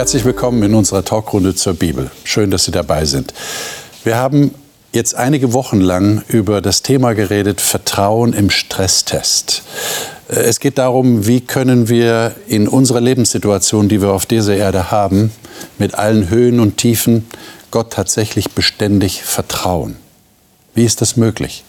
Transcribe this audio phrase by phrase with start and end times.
[0.00, 2.10] Herzlich willkommen in unserer Talkrunde zur Bibel.
[2.24, 3.34] Schön, dass Sie dabei sind.
[4.02, 4.54] Wir haben
[4.92, 9.62] jetzt einige Wochen lang über das Thema geredet, Vertrauen im Stresstest.
[10.26, 15.32] Es geht darum, wie können wir in unserer Lebenssituation, die wir auf dieser Erde haben,
[15.76, 17.26] mit allen Höhen und Tiefen,
[17.70, 19.96] Gott tatsächlich beständig vertrauen.
[20.72, 21.62] Wie ist das möglich?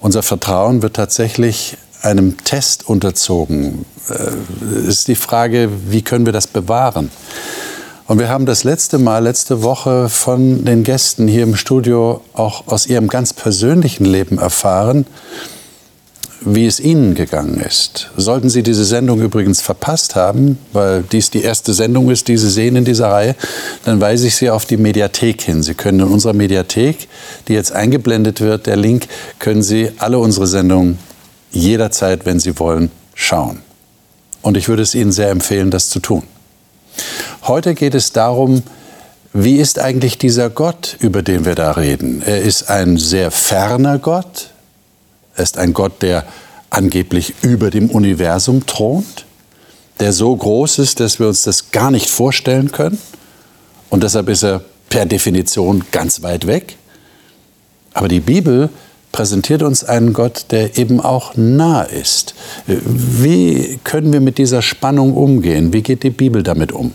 [0.00, 3.84] Unser Vertrauen wird tatsächlich einem Test unterzogen.
[4.08, 7.10] Äh, ist die Frage, wie können wir das bewahren?
[8.06, 12.68] Und wir haben das letzte Mal, letzte Woche von den Gästen hier im Studio auch
[12.68, 15.06] aus ihrem ganz persönlichen Leben erfahren,
[16.40, 18.10] wie es Ihnen gegangen ist.
[18.16, 22.50] Sollten Sie diese Sendung übrigens verpasst haben, weil dies die erste Sendung ist, die Sie
[22.50, 23.34] sehen in dieser Reihe,
[23.84, 25.64] dann weise ich Sie auf die Mediathek hin.
[25.64, 27.08] Sie können in unserer Mediathek,
[27.48, 29.08] die jetzt eingeblendet wird, der Link,
[29.40, 30.98] können Sie alle unsere Sendungen
[31.56, 33.62] jederzeit, wenn Sie wollen, schauen.
[34.42, 36.22] Und ich würde es Ihnen sehr empfehlen, das zu tun.
[37.42, 38.62] Heute geht es darum,
[39.32, 42.22] wie ist eigentlich dieser Gott, über den wir da reden?
[42.22, 44.50] Er ist ein sehr ferner Gott.
[45.34, 46.24] Er ist ein Gott, der
[46.70, 49.26] angeblich über dem Universum thront,
[50.00, 52.98] der so groß ist, dass wir uns das gar nicht vorstellen können.
[53.90, 56.76] Und deshalb ist er per Definition ganz weit weg.
[57.92, 58.70] Aber die Bibel
[59.16, 62.34] präsentiert uns einen Gott, der eben auch nah ist.
[62.66, 65.72] Wie können wir mit dieser Spannung umgehen?
[65.72, 66.92] Wie geht die Bibel damit um?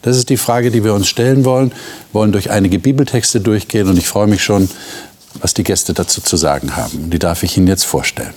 [0.00, 1.68] Das ist die Frage, die wir uns stellen wollen.
[1.68, 4.70] Wir wollen durch einige Bibeltexte durchgehen und ich freue mich schon,
[5.42, 7.10] was die Gäste dazu zu sagen haben.
[7.10, 8.32] Die darf ich Ihnen jetzt vorstellen.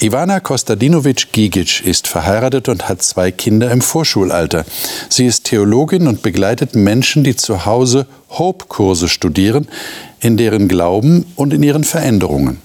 [0.00, 4.64] Ivana Kostadinovic-Gigic ist verheiratet und hat zwei Kinder im Vorschulalter.
[5.08, 9.68] Sie ist Theologin und begleitet Menschen, die zu Hause Hope-Kurse studieren,
[10.20, 12.60] in deren Glauben und in ihren Veränderungen.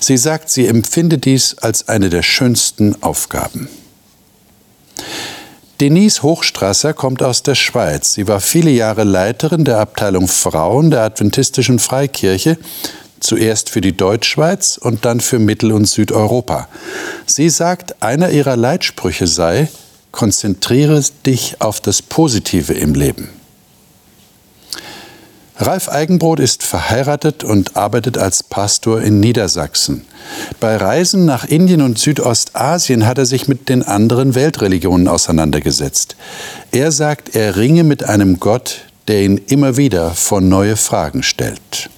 [0.00, 3.68] Sie sagt, sie empfinde dies als eine der schönsten Aufgaben.
[5.80, 8.14] Denise Hochstrasser kommt aus der Schweiz.
[8.14, 12.58] Sie war viele Jahre Leiterin der Abteilung Frauen der Adventistischen Freikirche,
[13.24, 16.68] zuerst für die Deutschschweiz und dann für Mittel- und Südeuropa.
[17.26, 19.68] Sie sagt, einer ihrer Leitsprüche sei,
[20.12, 23.28] konzentriere dich auf das Positive im Leben.
[25.56, 30.04] Ralf Eigenbrot ist verheiratet und arbeitet als Pastor in Niedersachsen.
[30.58, 36.16] Bei Reisen nach Indien und Südostasien hat er sich mit den anderen Weltreligionen auseinandergesetzt.
[36.72, 41.88] Er sagt, er ringe mit einem Gott, der ihn immer wieder vor neue Fragen stellt.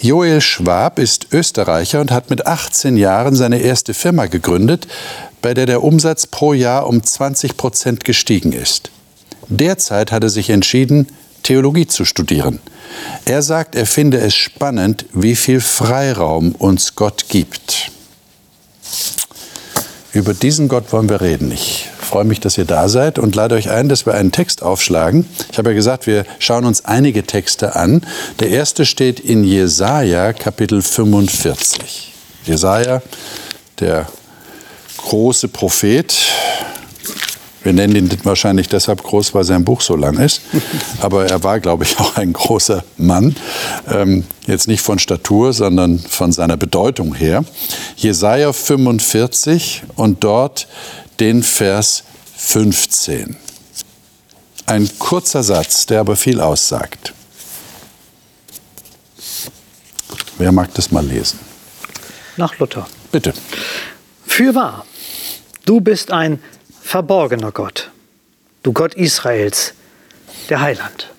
[0.00, 4.86] Joel Schwab ist Österreicher und hat mit 18 Jahren seine erste Firma gegründet,
[5.40, 8.90] bei der der Umsatz pro Jahr um 20 Prozent gestiegen ist.
[9.48, 11.08] Derzeit hat er sich entschieden,
[11.42, 12.60] Theologie zu studieren.
[13.24, 17.90] Er sagt, er finde es spannend, wie viel Freiraum uns Gott gibt.
[20.14, 21.50] Über diesen Gott wollen wir reden.
[21.50, 24.62] Ich freue mich, dass ihr da seid und lade euch ein, dass wir einen Text
[24.62, 25.26] aufschlagen.
[25.50, 28.06] Ich habe ja gesagt, wir schauen uns einige Texte an.
[28.38, 32.12] Der erste steht in Jesaja, Kapitel 45.
[32.46, 33.02] Jesaja,
[33.80, 34.06] der
[34.98, 36.14] große Prophet,
[37.64, 40.42] wir nennen ihn wahrscheinlich deshalb groß, weil sein Buch so lang ist.
[41.00, 43.34] Aber er war, glaube ich, auch ein großer Mann.
[43.88, 47.44] Ähm, jetzt nicht von Statur, sondern von seiner Bedeutung her.
[47.96, 50.68] Jesaja 45 und dort
[51.20, 52.04] den Vers
[52.36, 53.36] 15.
[54.66, 57.14] Ein kurzer Satz, der aber viel aussagt.
[60.36, 61.38] Wer mag das mal lesen?
[62.36, 62.86] Nach Luther.
[63.12, 63.32] Bitte.
[64.26, 64.84] Fürwahr,
[65.64, 66.40] du bist ein
[66.84, 67.90] verborgener Gott,
[68.62, 69.72] du Gott Israels,
[70.50, 71.10] der Heiland.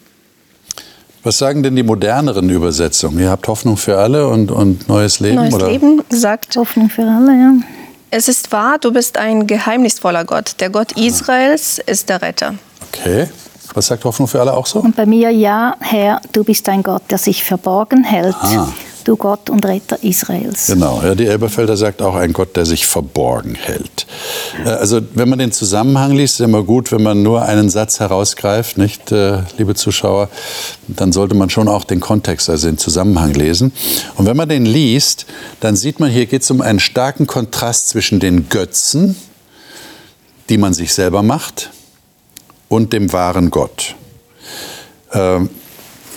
[1.24, 3.20] Was sagen denn die moderneren Übersetzungen?
[3.20, 5.38] Ihr habt Hoffnung für alle und, und neues Leben?
[5.38, 5.68] Neues oder?
[5.68, 7.54] Leben sagt Hoffnung für alle, ja.
[8.12, 10.56] Es ist wahr, du bist ein geheimnisvoller Gott.
[10.59, 12.54] Der Gott Israels ist der Retter.
[12.94, 13.28] Okay.
[13.74, 14.80] Was sagt Hoffnung für alle auch so?
[14.80, 18.36] Und bei mir, ja, Herr, du bist ein Gott, der sich verborgen hält.
[19.06, 20.66] Du Gott und Retter Israels.
[20.66, 24.07] Genau, ja, die Elberfelder sagt auch ein Gott, der sich verborgen hält.
[24.66, 28.00] Äh, Also wenn man den Zusammenhang liest, ist immer gut, wenn man nur einen Satz
[28.00, 30.30] herausgreift, nicht, äh, liebe Zuschauer,
[30.88, 33.72] dann sollte man schon auch den Kontext, also den Zusammenhang lesen.
[34.16, 35.28] Und wenn man den liest,
[35.60, 39.16] dann sieht man, hier geht es um einen starken Kontrast zwischen den Götzen,
[40.50, 41.69] die man sich selber macht,
[42.69, 43.96] und dem wahren Gott.
[45.13, 45.51] Ähm,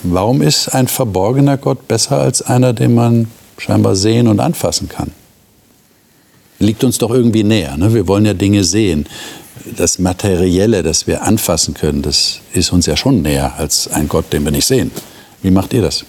[0.03, 3.29] Warum ist ein verborgener Gott besser als einer, den man
[3.59, 5.13] scheinbar sehen und anfassen kann?
[6.61, 7.77] Liegt uns doch irgendwie näher.
[7.77, 7.95] Ne?
[7.95, 9.07] Wir wollen ja Dinge sehen.
[9.77, 14.33] Das Materielle, das wir anfassen können, das ist uns ja schon näher als ein Gott,
[14.33, 14.91] den wir nicht sehen.
[15.43, 16.05] Wie macht ihr das?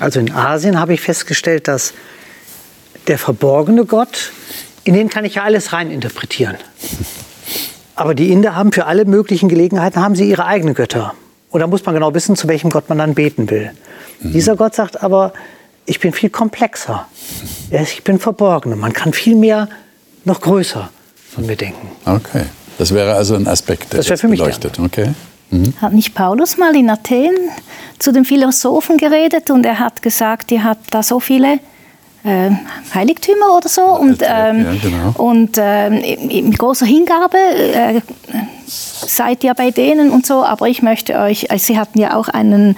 [0.00, 1.92] Also in Asien habe ich festgestellt, dass
[3.06, 4.32] der verborgene Gott,
[4.84, 6.56] in den kann ich ja alles reininterpretieren.
[7.94, 11.14] Aber die Inder haben für alle möglichen Gelegenheiten haben sie ihre eigenen Götter.
[11.50, 13.70] Und da muss man genau wissen, zu welchem Gott man dann beten will.
[14.20, 14.32] Mhm.
[14.32, 15.32] Dieser Gott sagt aber,
[15.86, 17.06] ich bin viel komplexer.
[17.70, 18.76] Ich bin verborgener.
[18.76, 19.68] Man kann viel mehr
[20.24, 20.90] noch größer
[21.34, 21.90] von mir denken.
[22.04, 22.44] Okay.
[22.76, 24.78] Das wäre also ein Aspekt, der das für mich beleuchtet.
[24.78, 25.12] Okay.
[25.50, 25.72] Mhm.
[25.80, 27.34] Hat nicht Paulus mal in Athen
[27.98, 31.58] zu den Philosophen geredet und er hat gesagt, ihr habt da so viele
[32.24, 32.50] äh,
[32.94, 35.14] Heiligtümer oder so und, ähm, ja, genau.
[35.16, 38.00] und ähm, mit großer Hingabe äh,
[38.68, 42.28] seid ihr bei denen und so, aber ich möchte euch, also sie hatten ja auch
[42.28, 42.76] einen,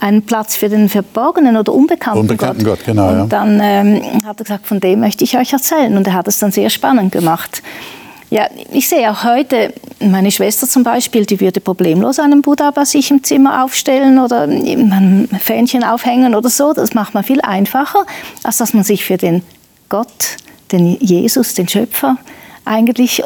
[0.00, 2.78] einen Platz für den verborgenen oder unbekannten, unbekannten Gott.
[2.78, 6.06] Gott genau, und dann ähm, hat er gesagt, von dem möchte ich euch erzählen und
[6.06, 7.62] er hat es dann sehr spannend gemacht.
[8.30, 12.84] Ja, ich sehe auch heute, meine Schwester zum Beispiel, die würde problemlos einen Buddha bei
[12.84, 16.74] sich im Zimmer aufstellen oder ein Fähnchen aufhängen oder so.
[16.74, 18.04] Das macht man viel einfacher,
[18.42, 19.42] als dass man sich für den
[19.88, 20.36] Gott,
[20.72, 22.18] den Jesus, den Schöpfer
[22.66, 23.22] eigentlich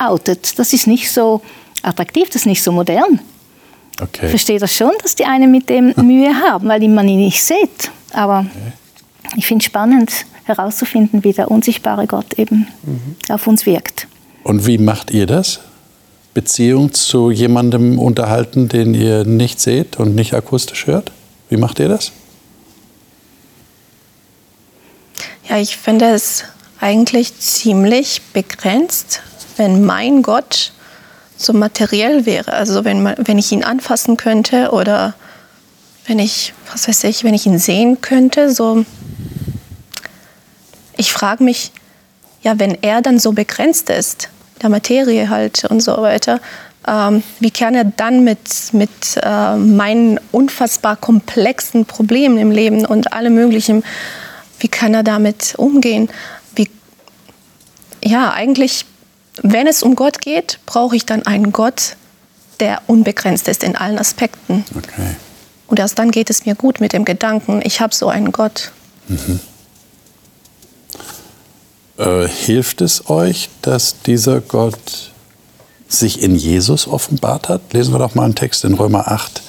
[0.00, 0.58] outet.
[0.58, 1.42] Das ist nicht so
[1.82, 3.20] attraktiv, das ist nicht so modern.
[4.00, 4.24] Okay.
[4.24, 7.42] Ich verstehe das schon, dass die einen mit dem Mühe haben, weil man ihn nicht
[7.42, 7.90] sieht.
[8.12, 8.72] Aber okay.
[9.36, 10.10] ich finde es spannend
[10.44, 13.16] herauszufinden, wie der unsichtbare Gott eben mhm.
[13.28, 14.08] auf uns wirkt.
[14.42, 15.60] Und wie macht ihr das?
[16.32, 21.12] Beziehung zu jemandem unterhalten, den ihr nicht seht und nicht akustisch hört?
[21.48, 22.12] Wie macht ihr das?
[25.48, 26.44] Ja, ich finde es
[26.80, 29.22] eigentlich ziemlich begrenzt,
[29.60, 30.72] wenn mein Gott
[31.36, 32.54] so materiell wäre.
[32.54, 35.12] Also wenn, wenn ich ihn anfassen könnte oder
[36.06, 38.86] wenn ich, was weiß ich, wenn ich ihn sehen könnte, so.
[40.96, 41.72] Ich frage mich,
[42.42, 44.30] ja, wenn er dann so begrenzt ist,
[44.62, 46.40] der Materie halt und so weiter,
[46.88, 48.90] ähm, wie kann er dann mit, mit
[49.22, 53.84] äh, meinen unfassbar komplexen Problemen im Leben und allem Möglichen,
[54.58, 56.08] wie kann er damit umgehen?
[56.54, 56.70] Wie,
[58.02, 58.86] ja, eigentlich,
[59.42, 61.96] wenn es um Gott geht, brauche ich dann einen Gott,
[62.60, 64.64] der unbegrenzt ist in allen Aspekten.
[64.76, 65.16] Okay.
[65.66, 68.72] Und erst dann geht es mir gut mit dem Gedanken, ich habe so einen Gott.
[69.08, 69.40] Mhm.
[71.96, 75.12] Äh, hilft es euch, dass dieser Gott
[75.88, 77.72] sich in Jesus offenbart hat?
[77.72, 79.42] Lesen wir doch mal einen Text in Römer 8.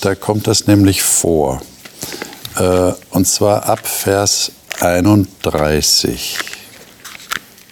[0.00, 1.60] Da kommt das nämlich vor.
[2.56, 6.38] Äh, und zwar ab Vers 31.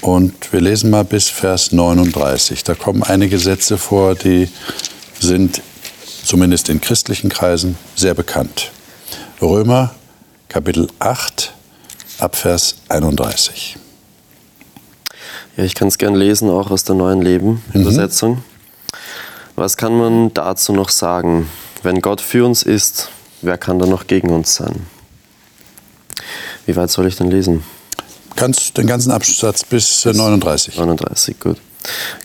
[0.01, 2.65] Und wir lesen mal bis Vers 39.
[2.65, 4.49] Da kommen einige Sätze vor, die
[5.19, 5.61] sind
[6.25, 8.71] zumindest in christlichen Kreisen sehr bekannt.
[9.43, 9.95] Römer
[10.49, 11.53] Kapitel 8
[12.19, 13.77] ab Vers 31.
[15.57, 18.37] Ja, ich kann es gern lesen, auch aus der neuen Leben-Übersetzung.
[18.37, 18.43] Mhm.
[19.57, 21.49] Was kann man dazu noch sagen?
[21.83, 23.11] Wenn Gott für uns ist,
[23.43, 24.87] wer kann dann noch gegen uns sein?
[26.65, 27.63] Wie weit soll ich denn lesen?
[28.41, 30.79] Kannst den ganzen Absatz bis 39.
[30.79, 31.59] 39, gut.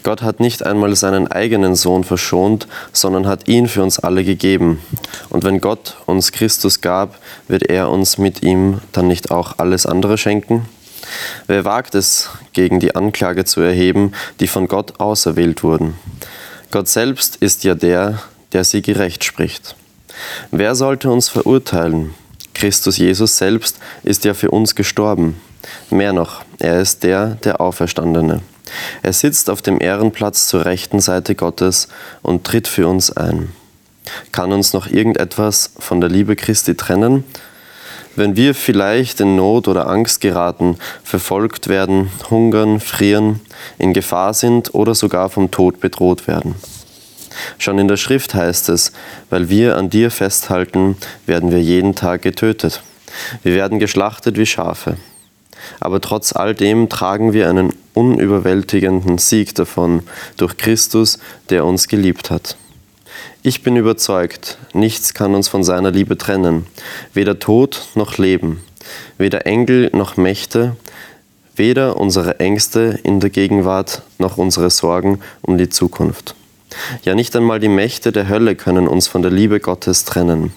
[0.04, 4.80] Gott hat nicht einmal seinen eigenen Sohn verschont, sondern hat ihn für uns alle gegeben.
[5.30, 7.20] Und wenn Gott uns Christus gab,
[7.50, 10.66] wird er uns mit ihm dann nicht auch alles andere schenken?
[11.48, 15.96] Wer wagt es, gegen die Anklage zu erheben, die von Gott auserwählt wurden?
[16.72, 18.22] Gott selbst ist ja der,
[18.54, 19.76] der sie gerecht spricht.
[20.50, 22.14] Wer sollte uns verurteilen?
[22.54, 25.36] Christus Jesus selbst ist ja für uns gestorben.
[25.90, 28.42] Mehr noch, er ist der, der Auferstandene.
[29.04, 31.88] Er sitzt auf dem Ehrenplatz zur rechten Seite Gottes
[32.22, 33.52] und tritt für uns ein.
[34.32, 37.24] Kann uns noch irgendetwas von der Liebe Christi trennen?
[38.16, 43.42] Wenn wir vielleicht in Not oder Angst geraten, verfolgt werden, hungern, frieren,
[43.78, 46.56] in Gefahr sind oder sogar vom Tod bedroht werden.
[47.58, 48.94] Schon in der Schrift heißt es,
[49.30, 50.96] weil wir an dir festhalten,
[51.26, 52.82] werden wir jeden Tag getötet.
[53.44, 54.96] Wir werden geschlachtet wie Schafe.
[55.80, 60.04] Aber trotz all dem tragen wir einen unüberwältigenden Sieg davon
[60.38, 61.20] durch Christus,
[61.50, 62.58] der uns geliebt hat.
[63.44, 66.66] Ich bin überzeugt, nichts kann uns von seiner Liebe trennen,
[67.14, 68.64] weder Tod noch Leben,
[69.18, 70.76] weder Engel noch Mächte,
[71.56, 76.36] weder unsere Ängste in der Gegenwart noch unsere Sorgen um die Zukunft.
[77.04, 80.52] Ja, nicht einmal die Mächte der Hölle können uns von der Liebe Gottes trennen.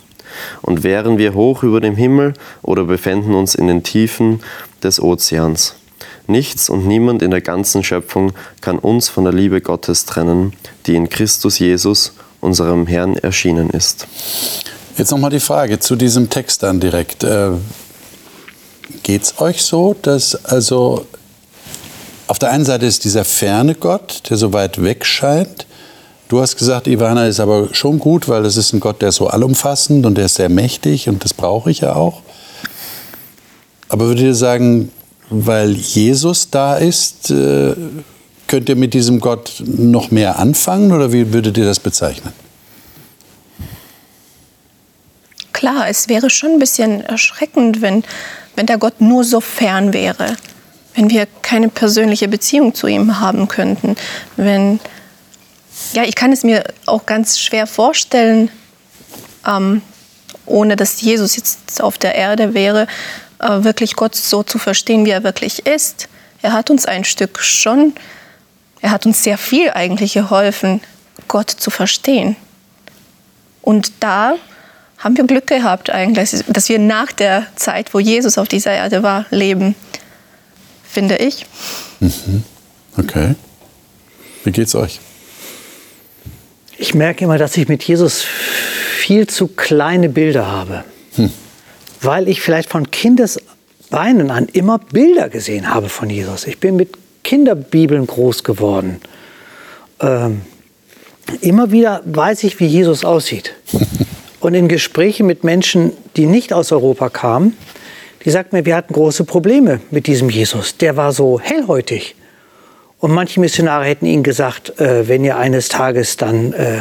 [0.62, 4.40] Und wären wir hoch über dem Himmel oder befänden uns in den Tiefen
[4.83, 5.75] des Ozeans.
[6.26, 10.52] Nichts und niemand in der ganzen Schöpfung kann uns von der Liebe Gottes trennen,
[10.87, 14.07] die in Christus Jesus, unserem Herrn erschienen ist.
[14.97, 17.25] Jetzt nochmal die Frage zu diesem Text dann direkt.
[17.25, 17.52] Äh,
[19.02, 21.07] Geht es euch so, dass also
[22.26, 25.66] auf der einen Seite ist dieser ferne Gott, der so weit weg scheint.
[26.29, 29.17] Du hast gesagt, Ivana ist aber schon gut, weil das ist ein Gott, der ist
[29.17, 32.21] so allumfassend und der ist sehr mächtig und das brauche ich ja auch.
[33.89, 34.93] Aber würdet ihr sagen,
[35.31, 37.75] weil Jesus da ist, äh,
[38.47, 42.35] könnt ihr mit diesem Gott noch mehr anfangen oder wie würdet ihr das bezeichnen?
[45.55, 48.05] Klar, es wäre schon ein bisschen erschreckend, wenn,
[48.55, 50.37] wenn der Gott nur so fern wäre,
[50.95, 53.97] wenn wir keine persönliche Beziehung zu ihm haben könnten,
[54.37, 54.79] wenn
[55.93, 58.51] ja, ich kann es mir auch ganz schwer vorstellen,
[59.47, 59.83] ähm,
[60.47, 62.87] ohne dass Jesus jetzt auf der Erde wäre,
[63.39, 66.09] äh, wirklich Gott so zu verstehen, wie er wirklich ist.
[66.43, 67.95] Er hat uns ein Stück schon,
[68.81, 70.81] er hat uns sehr viel eigentlich geholfen,
[71.27, 72.37] Gott zu verstehen.
[73.63, 74.35] Und da
[74.99, 79.03] haben wir Glück gehabt eigentlich, dass wir nach der Zeit, wo Jesus auf dieser Erde
[79.03, 79.75] war, leben,
[80.89, 81.47] finde ich.
[82.01, 82.45] Mhm.
[82.97, 83.35] Okay.
[84.45, 85.01] Wie geht's euch?
[86.79, 90.85] Ich merke immer, dass ich mit Jesus viel zu kleine Bilder habe.
[91.17, 91.31] Hm.
[92.01, 96.47] Weil ich vielleicht von Kindesbeinen an immer Bilder gesehen habe von Jesus.
[96.47, 99.01] Ich bin mit Kinderbibeln groß geworden.
[100.01, 100.43] Ähm,
[101.41, 103.55] immer wieder weiß ich, wie Jesus aussieht.
[104.41, 107.57] Und in Gesprächen mit Menschen, die nicht aus Europa kamen,
[108.25, 110.77] die sagten mir, wir hatten große Probleme mit diesem Jesus.
[110.77, 112.15] Der war so hellhäutig.
[113.00, 116.81] Und manche Missionare hätten ihnen gesagt, äh, wenn ihr eines Tages dann äh,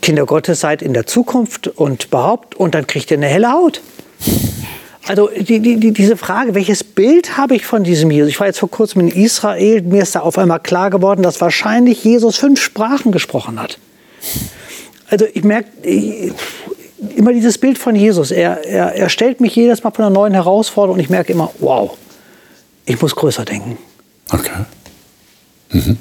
[0.00, 3.80] Kinder Gottes seid in der Zukunft und behaupt, und dann kriegt ihr eine helle Haut.
[5.08, 8.30] Also die, die, diese Frage, welches Bild habe ich von diesem Jesus?
[8.30, 11.40] Ich war jetzt vor kurzem in Israel, mir ist da auf einmal klar geworden, dass
[11.40, 13.78] wahrscheinlich Jesus fünf Sprachen gesprochen hat.
[15.08, 15.68] Also ich merke
[17.16, 18.30] immer dieses Bild von Jesus.
[18.30, 21.50] Er, er, er stellt mich jedes Mal vor einer neuen Herausforderung und ich merke immer,
[21.58, 21.96] wow,
[22.84, 23.78] ich muss größer denken.
[24.30, 24.50] Okay.
[25.70, 25.98] Mhm.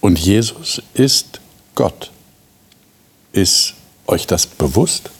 [0.00, 1.40] Und Jesus ist
[1.74, 2.10] Gott.
[3.32, 3.74] Ist
[4.06, 5.10] euch das bewusst?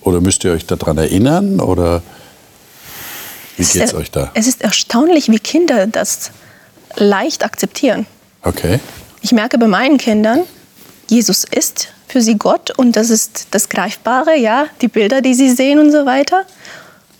[0.00, 1.60] Oder müsst ihr euch daran erinnern?
[1.60, 2.02] Oder
[3.56, 4.30] wie geht es euch da?
[4.34, 6.30] Es ist erstaunlich, wie Kinder das
[6.96, 8.06] leicht akzeptieren.
[8.42, 8.80] Okay.
[9.20, 10.44] Ich merke bei meinen Kindern,
[11.08, 15.50] Jesus ist für sie Gott und das ist das Greifbare, ja, die Bilder, die sie
[15.50, 16.44] sehen und so weiter.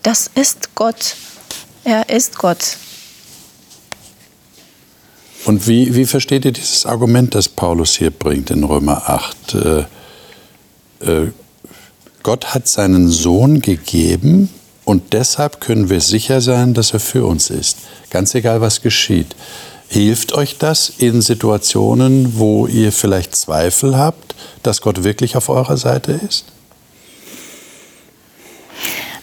[0.03, 1.17] Das ist Gott.
[1.89, 2.77] Er ist Gott.
[5.47, 9.55] Und wie, wie versteht ihr dieses Argument, das Paulus hier bringt in Römer 8?
[9.55, 9.79] Äh,
[11.01, 11.33] äh,
[12.23, 14.51] Gott hat seinen Sohn gegeben
[14.85, 17.79] und deshalb können wir sicher sein, dass er für uns ist.
[18.11, 19.35] Ganz egal, was geschieht.
[19.89, 25.79] Hilft euch das in Situationen, wo ihr vielleicht Zweifel habt, dass Gott wirklich auf eurer
[25.79, 26.45] Seite ist?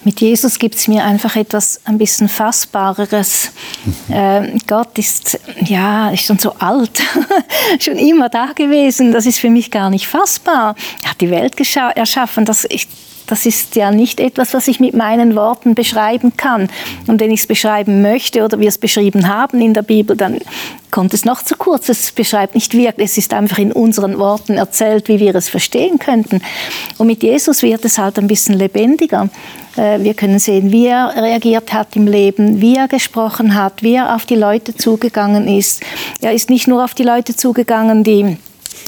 [0.06, 3.52] Mit Jesus gibt es mir einfach etwas ein bisschen Fassbareres.
[4.08, 4.14] Mhm.
[4.14, 7.02] Äh, Gott ist, ja, ist schon so alt,
[7.80, 9.12] schon immer da gewesen.
[9.12, 10.76] Das ist für mich gar nicht fassbar.
[11.04, 11.56] Er hat die Welt
[11.96, 12.46] erschaffen.
[12.46, 12.88] Das, ich,
[13.28, 16.70] das ist ja nicht etwas, was ich mit meinen Worten beschreiben kann.
[17.08, 20.40] Und wenn ich es beschreiben möchte oder wir es beschrieben haben in der Bibel, dann
[20.92, 21.90] kommt es noch zu kurz.
[21.90, 26.00] Es beschreibt nicht wirklich, es ist einfach in unseren Worten erzählt, wie wir es verstehen
[26.00, 26.42] könnten.
[26.98, 29.30] Und mit Jesus wird es halt ein bisschen lebendiger.
[29.76, 33.96] Äh, wir können sehen, wie er reagiert hat im Leben, wie er gesprochen hat, wie
[33.96, 35.82] er auf die Leute zugegangen ist.
[36.22, 38.38] Er ist nicht nur auf die Leute zugegangen, die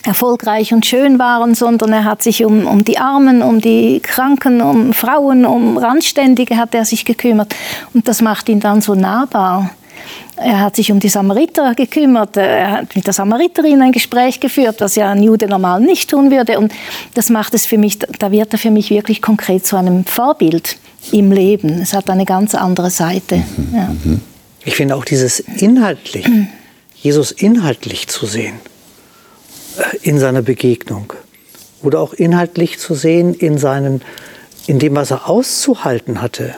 [0.08, 4.62] erfolgreich und schön waren, sondern er hat sich um, um die Armen, um die Kranken,
[4.62, 7.54] um Frauen, um Randständige hat er sich gekümmert.
[7.94, 9.70] Und das macht ihn dann so nahbar.
[10.38, 14.78] Er hat sich um die Samariter gekümmert, er hat mit der Samariterin ein Gespräch geführt,
[14.80, 16.60] was ja ein Jude normal nicht tun würde.
[16.60, 16.72] Und
[17.16, 20.78] das macht es für mich, da wird er für mich wirklich konkret zu einem Vorbild
[21.12, 21.82] im Leben.
[21.82, 23.38] Es hat eine ganz andere Seite.
[23.38, 23.76] Mhm.
[23.76, 23.90] Ja.
[24.64, 26.28] Ich finde auch dieses inhaltlich,
[26.96, 28.60] Jesus inhaltlich zu sehen
[30.02, 31.14] in seiner Begegnung
[31.84, 34.02] oder auch inhaltlich zu sehen in, seinen,
[34.66, 36.56] in dem, was er auszuhalten hatte.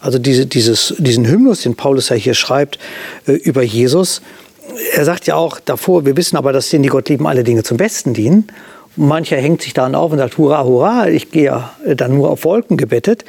[0.00, 2.78] Also diese, dieses, diesen Hymnus, den Paulus ja hier schreibt
[3.26, 4.20] äh, über Jesus,
[4.92, 7.62] er sagt ja auch davor, wir wissen aber, dass denen, die Gott lieben, alle Dinge
[7.62, 8.46] zum Besten dienen.
[8.96, 12.30] Und mancher hängt sich daran auf und sagt, hurra, hurra, ich gehe ja dann nur
[12.30, 13.24] auf Wolken gebettet.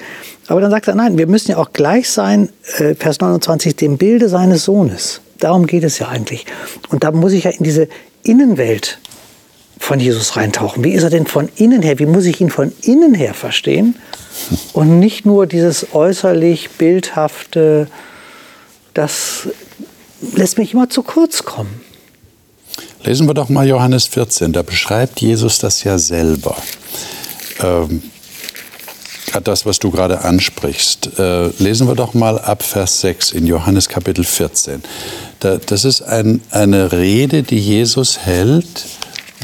[0.47, 3.97] Aber dann sagt er, nein, wir müssen ja auch gleich sein, äh, Vers 29, dem
[3.97, 5.21] Bilde seines Sohnes.
[5.39, 6.45] Darum geht es ja eigentlich.
[6.89, 7.89] Und da muss ich ja in diese
[8.23, 8.99] Innenwelt
[9.85, 10.83] von Jesus reintauchen.
[10.83, 11.99] Wie ist er denn von innen her?
[11.99, 13.95] Wie muss ich ihn von innen her verstehen?
[14.73, 17.87] Und nicht nur dieses äußerlich bildhafte,
[18.95, 19.47] das
[20.35, 21.81] lässt mich immer zu kurz kommen.
[23.03, 26.57] Lesen wir doch mal Johannes 14, da beschreibt Jesus das ja selber.
[27.59, 28.01] Ähm,
[29.43, 31.19] das, was du gerade ansprichst.
[31.19, 34.81] Äh, lesen wir doch mal ab Vers 6 in Johannes Kapitel 14.
[35.41, 38.85] Da, das ist ein, eine Rede, die Jesus hält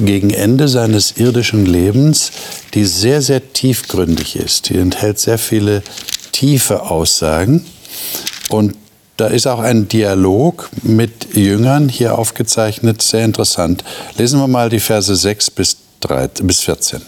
[0.05, 2.31] gegen Ende seines irdischen Lebens,
[2.73, 4.69] die sehr, sehr tiefgründig ist.
[4.69, 5.83] Die enthält sehr viele
[6.31, 7.65] tiefe Aussagen.
[8.49, 8.75] Und
[9.17, 13.83] da ist auch ein Dialog mit Jüngern hier aufgezeichnet, sehr interessant.
[14.17, 17.01] Lesen wir mal die Verse 6 bis, 3, bis 14.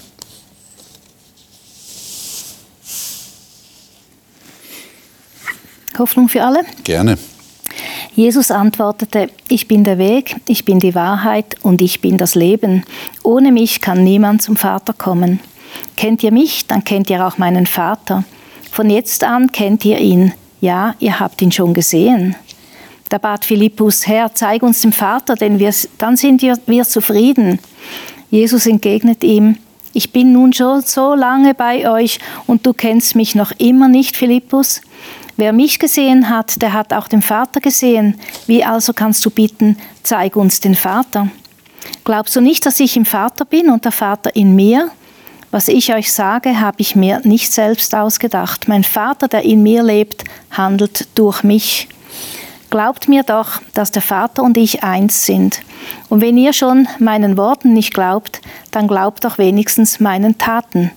[5.98, 6.62] Hoffnung für alle?
[6.84, 7.18] Gerne.
[8.16, 12.84] Jesus antwortete, ich bin der Weg, ich bin die Wahrheit und ich bin das Leben.
[13.24, 15.40] Ohne mich kann niemand zum Vater kommen.
[15.98, 18.24] Kennt ihr mich, dann kennt ihr auch meinen Vater.
[18.72, 20.34] Von jetzt an kennt ihr ihn.
[20.62, 22.36] Ja, ihr habt ihn schon gesehen.
[23.10, 27.60] Da bat Philippus, Herr, zeig uns den Vater, denn wir, dann sind wir, wir zufrieden.
[28.30, 29.58] Jesus entgegnet ihm,
[29.94, 34.16] ich bin nun schon so lange bei euch und du kennst mich noch immer nicht,
[34.18, 34.82] Philippus.
[35.36, 38.20] Wer mich gesehen hat, der hat auch den Vater gesehen.
[38.46, 41.30] Wie also kannst du bitten, zeig uns den Vater?
[42.04, 44.92] Glaubst du nicht, dass ich im Vater bin und der Vater in mir?
[45.50, 48.68] Was ich euch sage, habe ich mir nicht selbst ausgedacht.
[48.68, 51.88] Mein Vater, der in mir lebt, handelt durch mich.
[52.70, 55.62] Glaubt mir doch, dass der Vater und ich eins sind.
[56.10, 60.92] Und wenn ihr schon meinen Worten nicht glaubt, dann glaubt doch wenigstens meinen Taten.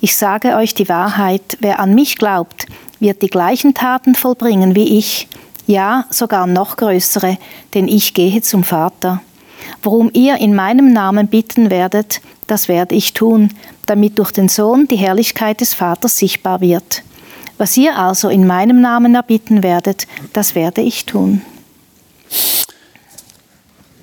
[0.00, 2.66] Ich sage euch die Wahrheit, wer an mich glaubt,
[3.00, 5.28] wird die gleichen Taten vollbringen wie ich,
[5.66, 7.38] ja sogar noch größere,
[7.74, 9.22] denn ich gehe zum Vater.
[9.82, 13.50] Worum ihr in meinem Namen bitten werdet, das werde ich tun,
[13.86, 17.02] damit durch den Sohn die Herrlichkeit des Vaters sichtbar wird.
[17.58, 21.40] Was ihr also in meinem Namen erbitten werdet, das werde ich tun.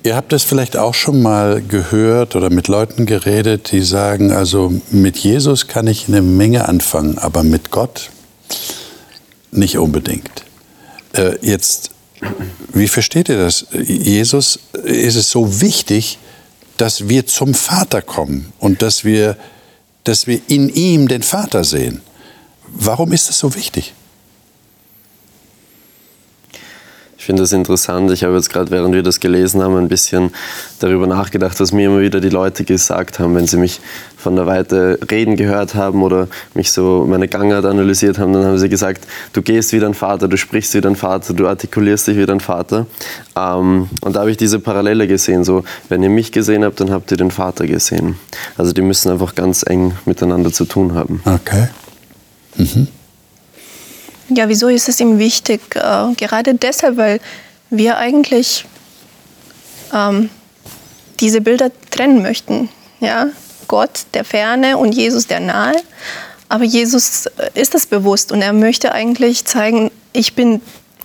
[0.04, 4.70] Ihr habt es vielleicht auch schon mal gehört oder mit Leuten geredet, die sagen, also
[4.90, 8.10] mit Jesus kann ich eine Menge anfangen, aber mit Gott
[9.50, 10.44] nicht unbedingt.
[11.14, 11.88] Äh, jetzt,
[12.74, 13.64] wie versteht ihr das?
[13.72, 16.18] Jesus ist es so wichtig,
[16.76, 19.38] dass wir zum Vater kommen und dass wir,
[20.04, 22.02] dass wir in ihm den Vater sehen.
[22.66, 23.94] Warum ist das so wichtig?
[27.24, 28.10] Ich finde das interessant.
[28.10, 30.30] Ich habe jetzt gerade, während wir das gelesen haben, ein bisschen
[30.78, 33.80] darüber nachgedacht, was mir immer wieder die Leute gesagt haben, wenn sie mich
[34.18, 38.58] von der Weite reden gehört haben oder mich so meine Gangart analysiert haben, dann haben
[38.58, 42.18] sie gesagt, du gehst wie dein Vater, du sprichst wie dein Vater, du artikulierst dich
[42.18, 42.84] wie dein Vater.
[43.34, 46.90] Ähm, und da habe ich diese Parallele gesehen, so, wenn ihr mich gesehen habt, dann
[46.90, 48.18] habt ihr den Vater gesehen.
[48.58, 51.22] Also die müssen einfach ganz eng miteinander zu tun haben.
[51.24, 51.68] Okay.
[52.58, 52.88] Mhm.
[54.28, 55.60] Ja, wieso ist es ihm wichtig?
[55.74, 57.20] Äh, gerade deshalb, weil
[57.70, 58.64] wir eigentlich
[59.92, 60.30] ähm,
[61.20, 62.68] diese Bilder trennen möchten.
[63.00, 63.28] Ja?
[63.68, 65.74] Gott der Ferne und Jesus der Nahe.
[66.48, 70.60] Aber Jesus äh, ist das bewusst und er möchte eigentlich zeigen, ich bin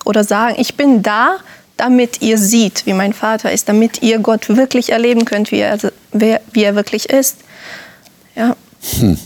[0.06, 1.38] oder sagen, ich bin da,
[1.78, 5.78] damit ihr seht, wie mein Vater ist, damit ihr Gott wirklich erleben könnt, wie er,
[6.12, 7.38] wie er wirklich ist.
[8.36, 8.56] Ja.
[9.00, 9.18] Hm.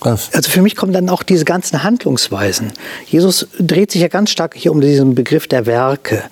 [0.00, 2.72] Also für mich kommen dann auch diese ganzen Handlungsweisen.
[3.06, 6.22] Jesus dreht sich ja ganz stark hier um diesen Begriff der Werke.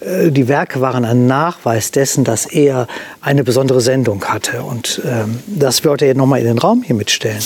[0.00, 2.86] Äh, die Werke waren ein Nachweis dessen, dass er
[3.20, 4.62] eine besondere Sendung hatte.
[4.62, 7.42] Und ähm, das wollte er nochmal in den Raum hier mitstellen.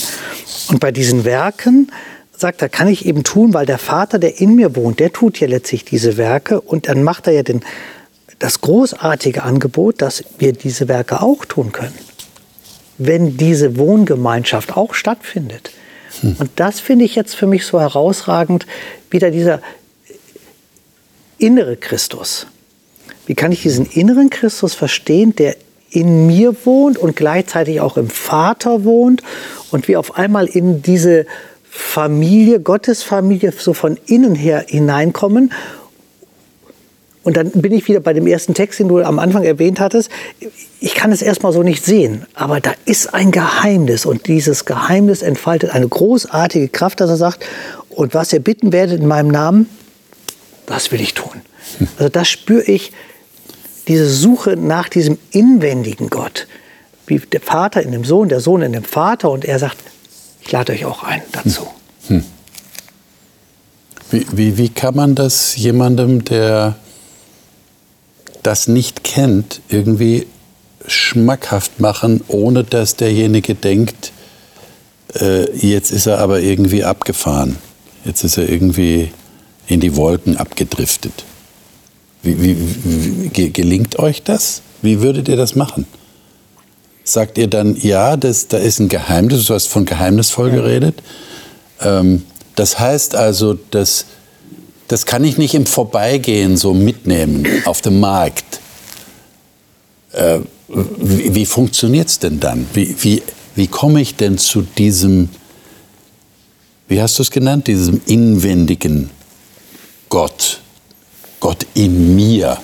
[0.69, 1.91] Und bei diesen Werken
[2.37, 5.39] sagt er, kann ich eben tun, weil der Vater, der in mir wohnt, der tut
[5.39, 7.61] ja letztlich diese Werke und dann macht er ja den,
[8.39, 11.93] das großartige Angebot, dass wir diese Werke auch tun können
[12.97, 15.71] wenn diese Wohngemeinschaft auch stattfindet.
[16.21, 16.35] Hm.
[16.39, 18.65] Und das finde ich jetzt für mich so herausragend,
[19.09, 19.61] wieder dieser
[21.37, 22.47] innere Christus.
[23.25, 25.55] Wie kann ich diesen inneren Christus verstehen, der
[25.89, 29.21] in mir wohnt und gleichzeitig auch im Vater wohnt
[29.71, 31.25] und wir auf einmal in diese
[31.63, 35.51] Familie, Gottes Familie, so von innen her hineinkommen
[37.23, 40.09] und dann bin ich wieder bei dem ersten Text, den du am Anfang erwähnt hattest.
[40.79, 45.21] Ich kann es erstmal so nicht sehen, aber da ist ein Geheimnis und dieses Geheimnis
[45.21, 47.45] entfaltet eine großartige Kraft, dass er sagt,
[47.89, 49.69] und was ihr bitten werdet in meinem Namen,
[50.65, 51.41] das will ich tun.
[51.97, 52.91] Also das spüre ich,
[53.87, 56.47] diese Suche nach diesem inwendigen Gott,
[57.05, 59.77] wie der Vater in dem Sohn, der Sohn in dem Vater und er sagt,
[60.41, 61.67] ich lade euch auch ein dazu.
[62.07, 62.23] Hm.
[64.11, 66.75] Wie, wie, wie kann man das jemandem, der
[68.43, 70.27] das nicht kennt, irgendwie
[70.85, 74.11] schmackhaft machen, ohne dass derjenige denkt,
[75.15, 77.57] äh, jetzt ist er aber irgendwie abgefahren.
[78.05, 79.11] Jetzt ist er irgendwie
[79.67, 81.23] in die Wolken abgedriftet.
[82.21, 84.61] Wie, wie, wie, gelingt euch das?
[84.81, 85.85] Wie würdet ihr das machen?
[87.03, 91.01] Sagt ihr dann, ja, das, da ist ein Geheimnis, du hast von geheimnisvoll geredet.
[91.81, 92.23] Ähm,
[92.55, 94.05] das heißt also, dass
[94.93, 98.59] das kann ich nicht im Vorbeigehen so mitnehmen auf dem Markt.
[100.11, 102.67] Äh, wie, wie funktioniert es denn dann?
[102.75, 103.23] Wie, wie,
[103.55, 105.29] wie komme ich denn zu diesem,
[106.87, 109.09] wie hast du es genannt, diesem inwendigen
[110.09, 110.61] Gott,
[111.39, 112.59] Gott in mir.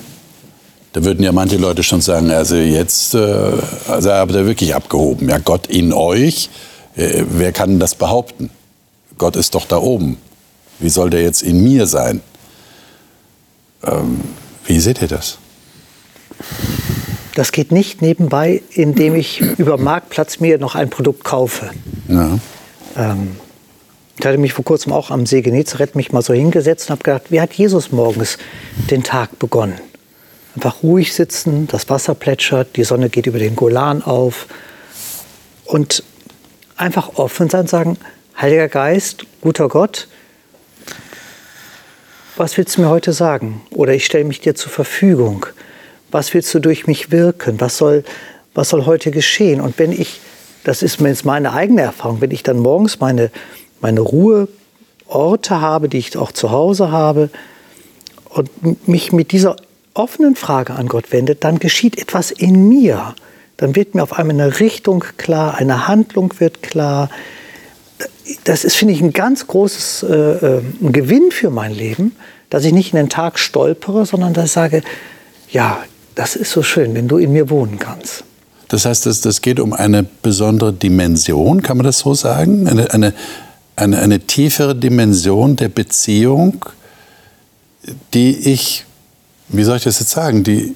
[0.93, 3.53] Da würden ja manche Leute schon sagen, also jetzt äh,
[3.87, 5.29] also habt ihr wirklich abgehoben.
[5.29, 6.51] Ja, Gott in euch,
[6.95, 8.51] äh, wer kann das behaupten?
[9.17, 10.19] Gott ist doch da oben.
[10.79, 12.21] Wie soll der jetzt in mir sein?
[13.83, 14.21] Ähm,
[14.65, 15.37] wie seht ihr das?
[17.35, 21.69] Das geht nicht nebenbei, indem ich über Marktplatz mir noch ein Produkt kaufe.
[22.07, 22.37] Ja.
[22.97, 23.37] Ähm,
[24.19, 27.03] ich hatte mich vor kurzem auch am See Genezareth mich mal so hingesetzt und habe
[27.03, 28.37] gedacht, wie hat Jesus morgens
[28.91, 29.79] den Tag begonnen?
[30.55, 34.47] Einfach ruhig sitzen, das Wasser plätschert, die Sonne geht über den Golan auf
[35.63, 36.03] und
[36.75, 37.97] einfach offen sein, sagen,
[38.37, 40.08] Heiliger Geist, guter Gott,
[42.39, 43.61] was willst du mir heute sagen?
[43.71, 45.45] Oder ich stelle mich dir zur Verfügung.
[46.09, 47.59] Was willst du durch mich wirken?
[47.59, 48.05] Was soll,
[48.53, 49.59] was soll heute geschehen?
[49.59, 50.21] Und wenn ich,
[50.63, 53.29] das ist jetzt meine eigene Erfahrung, wenn ich dann morgens meine,
[53.81, 57.29] meine Ruheorte habe, die ich auch zu Hause habe,
[58.29, 59.55] und mich mit dieser
[59.95, 63.15] offenen Frage an Gott wende, dann geschieht etwas in mir.
[63.57, 67.09] Dann wird mir auf einmal eine Richtung klar, eine Handlung wird klar.
[68.43, 72.15] Das ist, finde ich, ein ganz großes äh, äh, ein Gewinn für mein Leben,
[72.49, 74.83] dass ich nicht in den Tag stolpere, sondern dass ich sage,
[75.51, 75.79] ja,
[76.15, 78.23] das ist so schön, wenn du in mir wohnen kannst.
[78.67, 82.67] Das heißt, das, das geht um eine besondere Dimension, kann man das so sagen?
[82.67, 83.13] Eine, eine,
[83.75, 86.65] eine, eine tiefere Dimension der Beziehung,
[88.13, 88.85] die ich,
[89.47, 90.75] wie soll ich das jetzt sagen, die,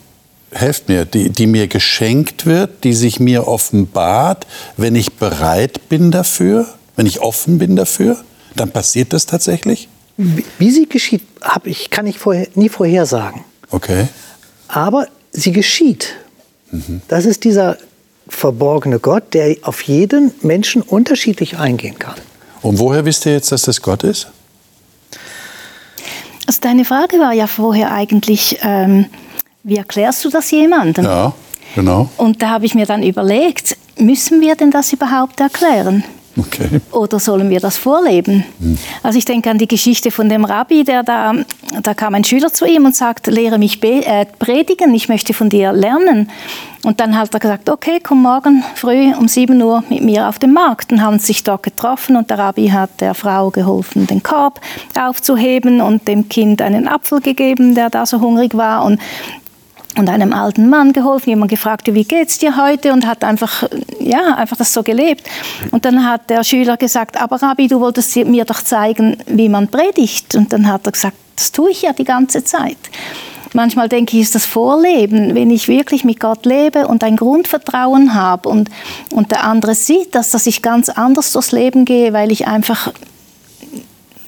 [0.54, 6.12] helft mir, die, die mir geschenkt wird, die sich mir offenbart, wenn ich bereit bin
[6.12, 8.24] dafür, wenn ich offen bin dafür,
[8.56, 9.88] dann passiert das tatsächlich?
[10.18, 13.44] Wie, wie sie geschieht, hab ich, kann ich vorher, nie vorhersagen.
[13.72, 14.08] Okay.
[14.68, 16.16] Aber sie geschieht.
[16.72, 17.02] Mhm.
[17.08, 17.78] Das ist dieser
[18.28, 22.16] verborgene Gott, der auf jeden Menschen unterschiedlich eingehen kann.
[22.62, 24.28] Und woher wisst ihr jetzt, dass das Gott ist?
[26.48, 29.06] Also deine Frage war ja vorher eigentlich, ähm,
[29.64, 31.06] wie erklärst du das jemandem?
[31.06, 31.34] Ja,
[31.76, 32.10] genau.
[32.18, 36.04] Und da habe ich mir dann überlegt, müssen wir denn das überhaupt erklären?
[36.36, 36.82] Okay.
[36.92, 38.44] Oder sollen wir das vorleben?
[38.60, 38.78] Hm.
[39.04, 41.34] Also ich denke an die Geschichte von dem Rabbi, der da,
[41.82, 45.50] da kam ein Schüler zu ihm und sagt, lehre mich äh, predigen, ich möchte von
[45.50, 46.32] dir lernen.
[46.84, 50.38] Und dann hat er gesagt, okay, komm morgen früh um 7 Uhr mit mir auf
[50.38, 50.92] den Markt.
[50.92, 54.60] Und haben sich dort getroffen und der Rabbi hat der Frau geholfen, den Korb
[55.00, 58.84] aufzuheben und dem Kind einen Apfel gegeben, der da so hungrig war.
[58.84, 59.00] Und
[59.98, 63.64] und einem alten Mann geholfen, jemand gefragt, wie geht's dir heute und hat einfach,
[64.00, 65.28] ja, einfach das so gelebt.
[65.72, 69.68] Und dann hat der Schüler gesagt, aber Rabbi, du wolltest mir doch zeigen, wie man
[69.68, 70.36] predigt.
[70.36, 72.78] Und dann hat er gesagt, das tue ich ja die ganze Zeit.
[73.54, 78.16] Manchmal denke ich, ist das Vorleben, wenn ich wirklich mit Gott lebe und ein Grundvertrauen
[78.16, 78.70] habe und,
[79.12, 82.92] und der andere sieht, dass, dass ich ganz anders durchs Leben gehe, weil ich einfach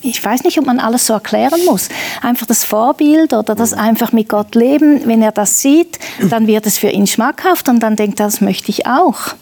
[0.05, 1.89] ich weiß nicht, ob man alles so erklären muss.
[2.21, 6.65] Einfach das Vorbild oder das einfach mit Gott leben, wenn er das sieht, dann wird
[6.65, 9.33] es für ihn schmackhaft und dann denkt er, das möchte ich auch.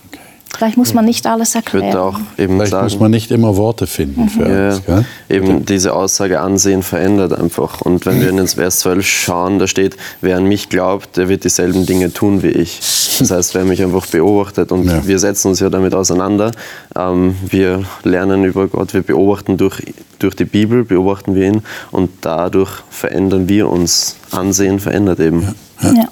[0.56, 1.89] Vielleicht muss man nicht alles erklären.
[1.89, 4.86] Ich auch eben Vielleicht sagen, muss man nicht immer Worte finden für ja, alles.
[4.86, 5.06] Gell?
[5.28, 7.82] Eben diese Aussage ansehen verändert einfach.
[7.82, 11.28] Und wenn wir in den Vers 12 schauen, da steht, wer an mich glaubt, der
[11.28, 12.80] wird dieselben Dinge tun wie ich.
[13.20, 15.06] Das heißt, wer mich einfach beobachtet und ja.
[15.06, 16.52] wir setzen uns ja damit auseinander.
[16.96, 19.82] Ähm, wir lernen über Gott, wir beobachten durch,
[20.20, 24.18] durch die Bibel, beobachten wir ihn und dadurch verändern wir uns.
[24.30, 25.56] Ansehen verändert eben.
[25.82, 25.94] ja.
[25.94, 26.08] ja.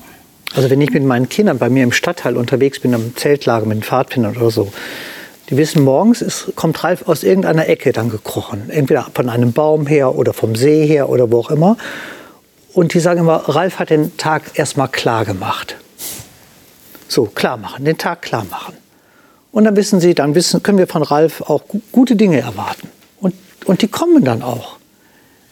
[0.55, 3.77] Also wenn ich mit meinen Kindern bei mir im Stadtteil unterwegs bin, am Zeltlager mit
[3.77, 4.71] den Pfadfindern oder so,
[5.49, 8.69] die wissen, morgens ist, kommt Ralf aus irgendeiner Ecke dann gekrochen.
[8.69, 11.77] Entweder von einem Baum her oder vom See her oder wo auch immer.
[12.73, 15.75] Und die sagen immer, Ralf hat den Tag erstmal klar gemacht.
[17.09, 18.75] So, klar machen, den Tag klar machen.
[19.51, 22.87] Und dann wissen sie, dann wissen, können wir von Ralf auch gute Dinge erwarten.
[23.19, 23.35] Und,
[23.65, 24.77] und die kommen dann auch.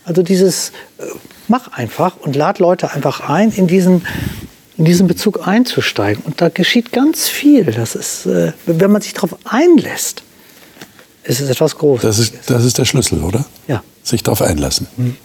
[0.06, 1.04] Also dieses, äh,
[1.50, 4.06] mach einfach und lad Leute einfach ein in diesen
[4.80, 6.24] in diesen Bezug einzusteigen.
[6.24, 7.66] Und da geschieht ganz viel.
[7.66, 10.24] Das ist, äh, wenn man sich darauf einlässt,
[11.24, 12.02] ist es etwas Großes.
[12.02, 13.46] Das ist, das ist der Schlüssel, oder?
[13.68, 13.84] Ja.
[14.04, 14.88] Sich darauf einlassen.
[14.96, 15.18] Mhm.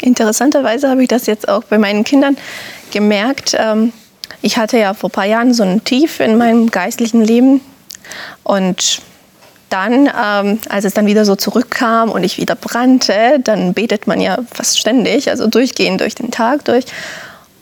[0.00, 2.38] Interessanterweise habe ich das jetzt auch bei meinen Kindern
[2.92, 3.54] gemerkt.
[3.58, 3.92] Ähm,
[4.40, 7.60] ich hatte ja vor ein paar Jahren so ein Tief in meinem geistlichen Leben.
[8.42, 9.02] Und
[9.68, 14.20] dann, ähm, als es dann wieder so zurückkam und ich wieder brannte, dann betet man
[14.20, 16.86] ja fast ständig, also durchgehend durch den Tag durch.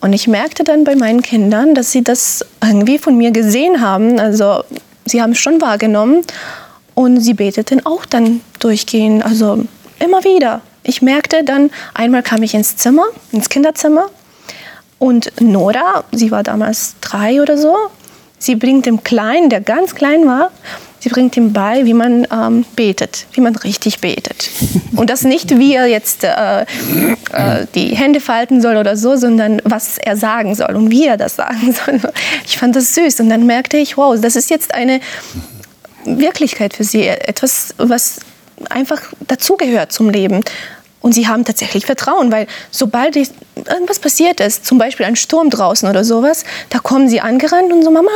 [0.03, 4.19] Und ich merkte dann bei meinen Kindern, dass sie das irgendwie von mir gesehen haben.
[4.19, 4.65] Also
[5.05, 6.23] sie haben es schon wahrgenommen
[6.95, 9.65] und sie beteten auch dann durchgehend, also
[10.01, 10.61] immer wieder.
[10.83, 14.11] Ich merkte dann, einmal kam ich ins Zimmer, ins Kinderzimmer
[14.99, 17.77] und Nora, sie war damals drei oder so,
[18.39, 20.51] sie bringt dem Kleinen, der ganz klein war,
[21.03, 24.51] Sie bringt ihm bei, wie man ähm, betet, wie man richtig betet.
[24.97, 29.61] Und das nicht, wie er jetzt äh, äh, die Hände falten soll oder so, sondern
[29.65, 32.01] was er sagen soll und wie er das sagen soll.
[32.47, 33.19] Ich fand das süß.
[33.19, 35.01] Und dann merkte ich, wow, das ist jetzt eine
[36.05, 38.21] Wirklichkeit für sie, etwas, was
[38.71, 40.45] einfach dazugehört zum Leben.
[41.01, 45.89] Und sie haben tatsächlich Vertrauen, weil sobald irgendwas passiert ist, zum Beispiel ein Sturm draußen
[45.89, 48.09] oder sowas, da kommen sie angerannt und so, Mama,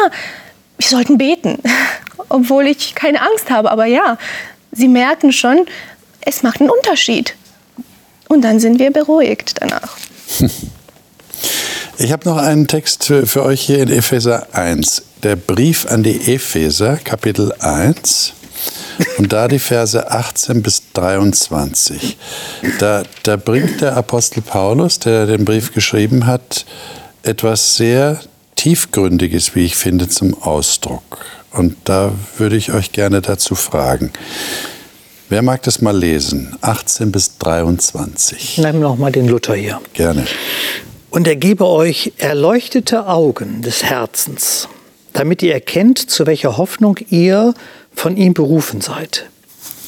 [0.79, 1.59] wir sollten beten.
[2.29, 4.19] Obwohl ich keine Angst habe, aber ja,
[4.73, 5.67] sie merken schon,
[6.21, 7.35] es macht einen Unterschied.
[8.29, 9.97] Und dann sind wir beruhigt danach.
[11.99, 15.03] Ich habe noch einen Text für, euch hier in Epheser 1.
[15.23, 18.35] Der Brief an die Epheser, Kapitel 1.
[19.17, 22.19] Und da die Verse 18 bis 23.
[22.79, 26.67] Da, da bringt der Apostel Paulus, der den Brief geschrieben hat,
[27.23, 28.21] etwas sehr
[28.57, 31.25] Tiefgründiges, wie ich finde, zum Ausdruck.
[31.57, 34.13] Und da würde ich euch gerne dazu fragen.
[35.29, 36.57] Wer mag das mal lesen?
[36.61, 38.59] 18 bis 23.
[38.59, 39.81] Nehmen wir noch mal den Luther hier.
[39.95, 40.25] Gerne.
[41.11, 44.69] Und er gebe euch erleuchtete Augen des Herzens,
[45.15, 47.55] damit ihr erkennt, zu welcher Hoffnung ihr
[47.93, 49.27] von ihm berufen seid.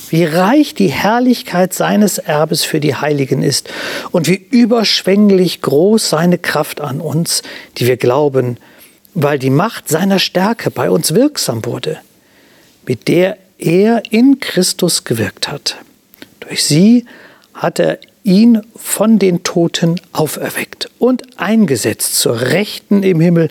[0.08, 3.68] Wie reich die Herrlichkeit seines Erbes für die Heiligen ist
[4.10, 7.42] und wie überschwänglich groß seine Kraft an uns,
[7.76, 8.56] die wir glauben,
[9.20, 11.98] weil die Macht seiner Stärke bei uns wirksam wurde,
[12.86, 15.76] mit der er in Christus gewirkt hat.
[16.38, 17.04] Durch sie
[17.52, 23.48] hat er ihn von den Toten auferweckt und eingesetzt zur Rechten im Himmel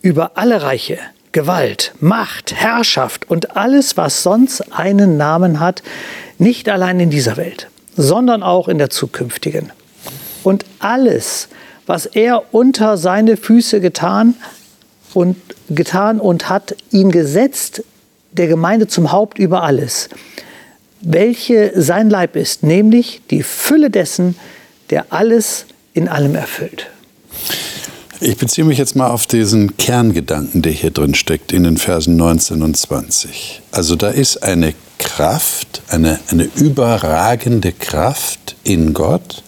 [0.00, 0.98] über alle Reiche,
[1.32, 5.82] Gewalt, Macht, Herrschaft und alles, was sonst einen Namen hat,
[6.38, 9.72] nicht allein in dieser Welt, sondern auch in der zukünftigen.
[10.44, 11.48] Und alles,
[11.86, 14.36] was er unter seine Füße getan
[15.14, 15.36] und
[15.68, 17.82] getan und hat ihn gesetzt,
[18.32, 20.08] der Gemeinde zum Haupt über alles,
[21.00, 24.36] welche sein Leib ist, nämlich die Fülle dessen,
[24.90, 26.88] der alles in allem erfüllt.
[28.22, 32.16] Ich beziehe mich jetzt mal auf diesen Kerngedanken, der hier drin steckt, in den Versen
[32.16, 33.62] 19 und 20.
[33.72, 39.42] Also da ist eine Kraft, eine, eine überragende Kraft in Gott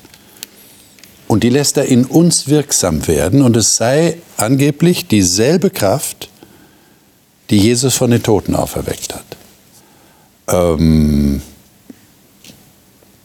[1.33, 6.29] und die lässt er in uns wirksam werden und es sei angeblich dieselbe Kraft,
[7.49, 9.25] die Jesus von den Toten auferweckt hat.
[10.49, 11.40] Ähm,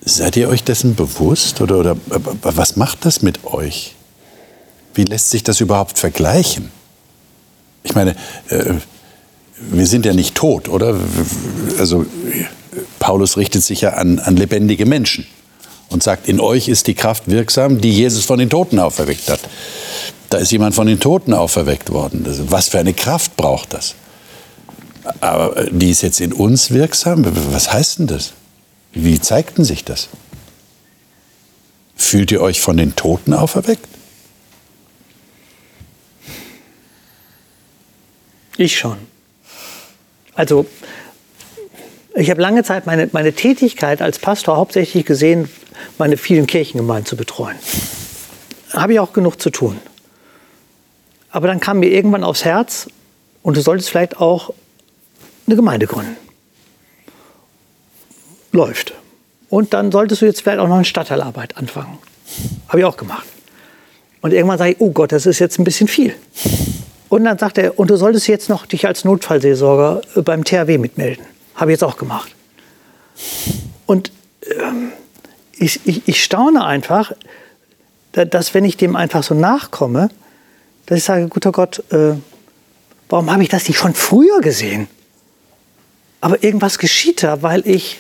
[0.06, 1.98] seid ihr euch dessen bewusst oder, oder
[2.43, 3.93] was macht das mit euch?
[4.93, 6.72] Wie lässt sich das überhaupt vergleichen?
[7.84, 8.15] Ich meine,
[8.48, 8.76] äh,
[9.70, 10.98] wir sind ja nicht tot, oder?
[11.78, 12.06] Also
[13.00, 15.28] Paulus richtet sich ja an, an lebendige Menschen
[15.89, 19.39] und sagt, in euch ist die Kraft wirksam, die Jesus von den Toten auferweckt hat.
[20.30, 22.26] Da ist jemand von den Toten auferweckt worden.
[22.50, 23.95] Was für eine Kraft braucht das?
[25.21, 27.26] Aber äh, die ist jetzt in uns wirksam?
[27.54, 28.34] Was heißt denn das?
[28.93, 30.10] Wie zeigt denn sich das?
[31.95, 33.88] Fühlt ihr euch von den Toten auferweckt?
[38.58, 38.97] Ich schon.
[40.34, 40.65] Also,
[42.18, 45.50] ich habe lange Zeit meine, meine Tätigkeit als Pastor hauptsächlich gesehen,
[45.98, 47.58] meine vielen Kirchengemeinden zu betreuen.
[48.74, 49.78] Habe ich auch genug zu tun.
[51.30, 52.88] Aber dann kam mir irgendwann aufs Herz,
[53.44, 54.54] und du solltest vielleicht auch
[55.46, 56.18] eine Gemeinde gründen.
[58.52, 58.94] Läuft.
[59.50, 61.98] Und dann solltest du jetzt vielleicht auch noch eine Stadtteilarbeit anfangen.
[62.68, 63.26] Habe ich auch gemacht.
[64.20, 66.14] Und irgendwann sage ich, oh Gott, das ist jetzt ein bisschen viel.
[67.08, 70.78] Und dann sagt er, und du solltest jetzt noch dich als Notfallseelsorger äh, beim THW
[70.78, 71.26] mitmelden.
[71.58, 72.34] Habe ich jetzt auch gemacht.
[73.86, 74.12] Und
[74.60, 74.93] ähm,
[75.54, 77.12] ich, ich, ich staune einfach,
[78.12, 80.10] dass wenn ich dem einfach so nachkomme,
[80.86, 82.13] dass ich sage, guter Gott, äh,
[83.10, 84.88] warum habe ich das nicht schon früher gesehen?
[86.22, 88.00] Aber irgendwas geschieht da, weil ich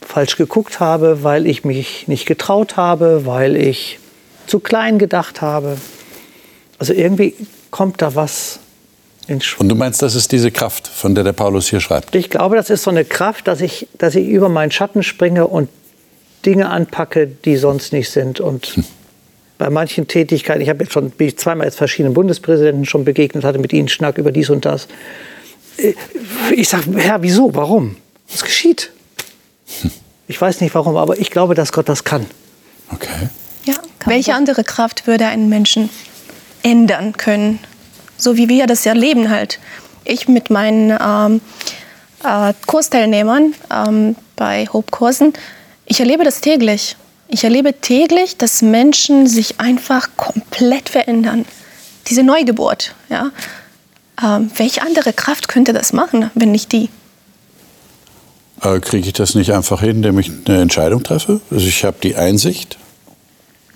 [0.00, 3.98] falsch geguckt habe, weil ich mich nicht getraut habe, weil ich
[4.46, 5.76] zu klein gedacht habe.
[6.78, 7.34] Also irgendwie
[7.70, 8.60] kommt da was.
[9.28, 12.14] Und du meinst, das ist diese Kraft, von der der Paulus hier schreibt?
[12.14, 15.46] Ich glaube, das ist so eine Kraft, dass ich, dass ich über meinen Schatten springe
[15.46, 15.68] und
[16.46, 18.40] Dinge anpacke, die sonst nicht sind.
[18.40, 18.84] Und hm.
[19.58, 23.44] bei manchen Tätigkeiten, ich habe jetzt schon, bin ich zweimal als verschiedenen Bundespräsidenten schon begegnet,
[23.44, 24.88] hatte mit ihnen Schnack über dies und das.
[25.76, 25.94] Äh,
[26.54, 27.96] ich sage, Herr, wieso, warum?
[28.30, 28.90] Was geschieht?
[29.82, 29.90] Hm.
[30.26, 32.26] Ich weiß nicht warum, aber ich glaube, dass Gott das kann.
[32.92, 33.28] Okay.
[33.64, 33.74] Ja,
[34.06, 35.90] welche andere Kraft würde einen Menschen
[36.62, 37.58] ändern können.
[38.18, 39.58] So wie wir das erleben halt.
[40.04, 41.40] Ich mit meinen ähm,
[42.24, 45.32] äh, Kursteilnehmern ähm, bei Hope-Kursen,
[45.86, 46.96] ich erlebe das täglich.
[47.28, 51.46] Ich erlebe täglich, dass Menschen sich einfach komplett verändern.
[52.08, 53.30] Diese Neugeburt, ja.
[54.22, 56.88] Ähm, welche andere Kraft könnte das machen, wenn nicht die?
[58.62, 61.40] Äh, Kriege ich das nicht einfach hin, indem ich eine Entscheidung treffe?
[61.50, 62.78] Also ich habe die Einsicht,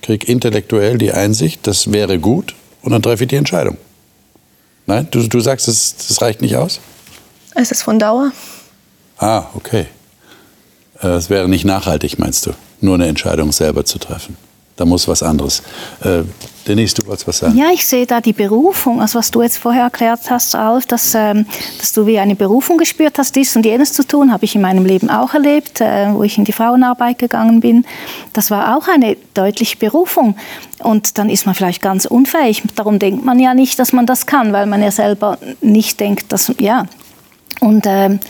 [0.01, 3.77] kriege intellektuell die Einsicht, das wäre gut und dann treffe ich die Entscheidung.
[4.87, 6.81] Nein, du, du sagst, das, das reicht nicht aus?
[7.55, 8.33] Es ist von Dauer.
[9.19, 9.87] Ah, okay.
[11.03, 14.37] Äh, Es wäre nicht nachhaltig, meinst du, nur eine Entscheidung selber zu treffen.
[14.77, 15.63] Da muss was anderes.
[16.67, 17.57] Denise, du wolltest was sagen?
[17.57, 21.15] Ja, ich sehe da die Berufung, also was du jetzt vorher erklärt hast, Alf, dass,
[21.15, 21.47] ähm,
[21.79, 24.61] dass du wie eine Berufung gespürt hast, dies und jenes zu tun, habe ich in
[24.61, 27.85] meinem Leben auch erlebt, äh, wo ich in die Frauenarbeit gegangen bin.
[28.33, 30.37] Das war auch eine deutliche Berufung.
[30.79, 32.63] Und dann ist man vielleicht ganz unfähig.
[32.75, 36.33] Darum denkt man ja nicht, dass man das kann, weil man ja selber nicht denkt,
[36.33, 36.87] dass, ja.
[37.61, 38.21] Und ähm,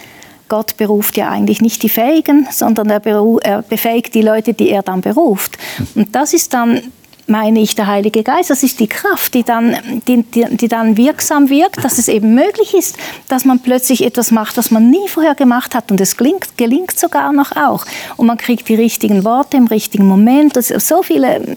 [0.49, 3.01] Gott beruft ja eigentlich nicht die Fähigen, sondern er,
[3.43, 5.57] er befähigt die Leute, die er dann beruft.
[5.95, 6.93] Und das ist dann
[7.33, 8.51] meine ich, der Heilige Geist.
[8.51, 12.35] Das ist die Kraft, die dann, die, die, die dann wirksam wirkt, dass es eben
[12.35, 12.97] möglich ist,
[13.29, 15.91] dass man plötzlich etwas macht, was man nie vorher gemacht hat.
[15.91, 17.85] Und es gelingt, gelingt sogar noch auch.
[18.17, 20.55] Und man kriegt die richtigen Worte im richtigen Moment.
[20.63, 21.57] Sind so viele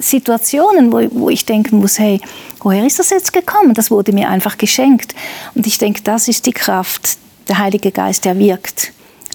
[0.00, 2.20] Situationen, wo, wo ich denken muss, hey,
[2.60, 3.74] woher ist das jetzt gekommen?
[3.74, 5.14] Das wurde mir einfach geschenkt.
[5.54, 8.92] Und ich denke, das ist die Kraft, der Heilige Geist, der wirkt.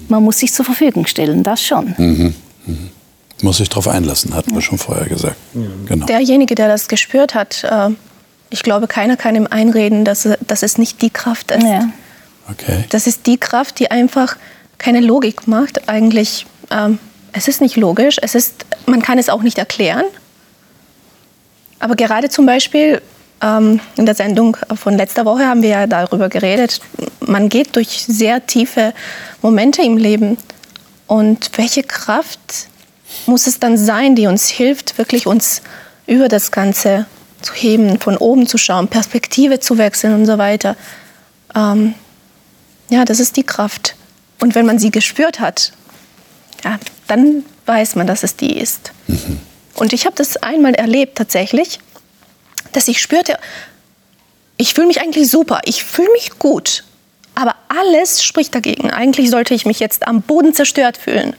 [0.09, 1.93] Man muss sich zur Verfügung stellen, das schon.
[1.97, 2.35] Mhm.
[2.65, 2.89] Mhm.
[3.41, 5.35] Muss sich darauf einlassen, hatten wir schon vorher gesagt.
[5.85, 6.05] Genau.
[6.05, 7.89] Derjenige, der das gespürt hat, äh,
[8.49, 11.63] ich glaube, keiner kann ihm einreden, dass, dass es nicht die Kraft ist.
[11.63, 11.89] Ja.
[12.49, 12.85] Okay.
[12.89, 14.37] Das ist die Kraft, die einfach
[14.77, 15.89] keine Logik macht.
[15.89, 16.99] Eigentlich, ähm,
[17.33, 20.05] es ist nicht logisch, es ist, man kann es auch nicht erklären.
[21.79, 23.01] Aber gerade zum Beispiel
[23.41, 26.79] ähm, in der Sendung von letzter Woche haben wir ja darüber geredet,
[27.19, 28.93] man geht durch sehr tiefe
[29.41, 30.37] Momente im Leben.
[31.07, 32.67] Und welche Kraft
[33.25, 35.61] muss es dann sein, die uns hilft, wirklich uns
[36.07, 37.05] über das Ganze
[37.41, 40.75] zu heben, von oben zu schauen, Perspektive zu wechseln und so weiter.
[41.55, 41.93] Ähm,
[42.89, 43.95] ja, das ist die Kraft.
[44.39, 45.71] Und wenn man sie gespürt hat,
[46.63, 48.91] ja, dann weiß man, dass es die ist.
[49.07, 49.39] Mhm.
[49.75, 51.79] Und ich habe das einmal erlebt tatsächlich,
[52.71, 53.37] dass ich spürte,
[54.57, 56.83] ich fühle mich eigentlich super, ich fühle mich gut,
[57.35, 58.89] aber alles spricht dagegen.
[58.91, 61.35] Eigentlich sollte ich mich jetzt am Boden zerstört fühlen.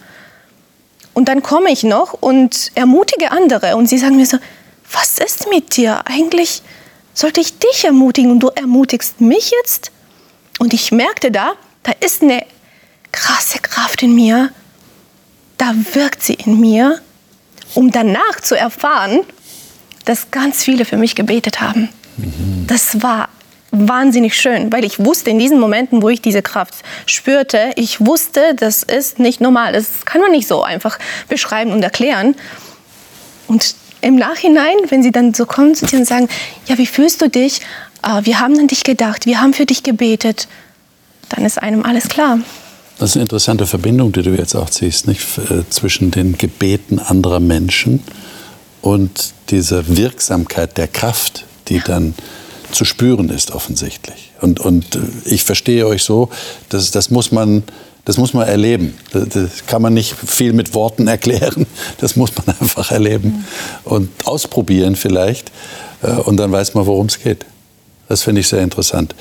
[1.17, 4.37] Und dann komme ich noch und ermutige andere und sie sagen mir so,
[4.93, 6.03] was ist mit dir?
[6.05, 6.61] Eigentlich
[7.15, 9.93] sollte ich dich ermutigen und du ermutigst mich jetzt?
[10.59, 11.53] Und ich merkte da,
[11.85, 12.45] da ist eine
[13.13, 14.51] krasse Kraft in mir,
[15.57, 17.01] da wirkt sie in mir,
[17.73, 19.21] um danach zu erfahren,
[20.05, 21.89] dass ganz viele für mich gebetet haben.
[22.19, 22.67] Mhm.
[22.67, 23.31] Das war
[23.79, 26.75] wahnsinnig schön, weil ich wusste in diesen Momenten, wo ich diese Kraft
[27.07, 29.73] spürte, ich wusste, das ist nicht normal.
[29.73, 32.35] Das kann man nicht so einfach beschreiben und erklären.
[33.49, 36.29] Und im Nachhinein, wenn sie dann so kommen zu dir und sagen,
[36.67, 37.61] ja, wie fühlst du dich?
[38.23, 40.49] Wir haben an dich gedacht, wir haben für dich gebetet,
[41.29, 42.39] dann ist einem alles klar.
[42.99, 45.21] Das ist eine interessante Verbindung, die du jetzt auch ziehst, nicht?
[45.71, 48.03] zwischen den Gebeten anderer Menschen
[48.81, 52.15] und dieser Wirksamkeit der Kraft, die dann
[52.77, 54.33] zu spüren ist offensichtlich.
[54.41, 56.29] Und, und ich verstehe euch so,
[56.69, 57.63] dass, das, muss man,
[58.05, 58.95] das muss man erleben.
[59.13, 61.67] Das, das kann man nicht viel mit Worten erklären.
[61.99, 63.47] Das muss man einfach erleben
[63.85, 65.51] und ausprobieren vielleicht.
[66.25, 67.47] Und dann weiß man, worum es geht.
[68.09, 69.15] Das finde ich sehr interessant.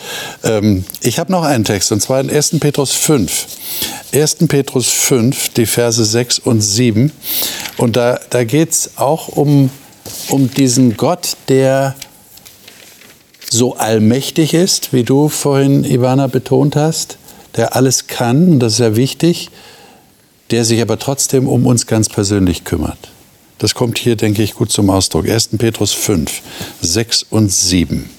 [0.43, 2.59] Ähm, ich habe noch einen Text, und zwar in 1.
[2.59, 3.47] Petrus 5.
[4.13, 4.35] 1.
[4.47, 7.11] Petrus 5, die Verse 6 und 7.
[7.77, 9.71] Und da, da geht es auch um,
[10.29, 11.95] um diesen Gott, der
[13.49, 17.17] so allmächtig ist, wie du vorhin, Ivana, betont hast,
[17.55, 19.49] der alles kann, und das ist sehr wichtig,
[20.51, 22.97] der sich aber trotzdem um uns ganz persönlich kümmert.
[23.57, 25.29] Das kommt hier, denke ich, gut zum Ausdruck.
[25.29, 25.49] 1.
[25.57, 26.41] Petrus 5,
[26.81, 28.09] 6 und 7.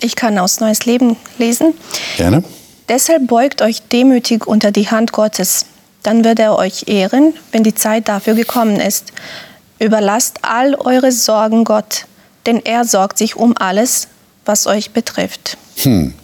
[0.00, 1.74] Ich kann aus Neues Leben lesen.
[2.16, 2.42] Gerne.
[2.88, 5.66] Deshalb beugt euch demütig unter die Hand Gottes.
[6.02, 9.12] Dann wird er euch ehren, wenn die Zeit dafür gekommen ist.
[9.78, 12.06] Überlasst all eure Sorgen Gott,
[12.48, 14.08] denn er sorgt sich um alles,
[14.46, 15.58] was euch betrifft.
[15.76, 16.14] Hm.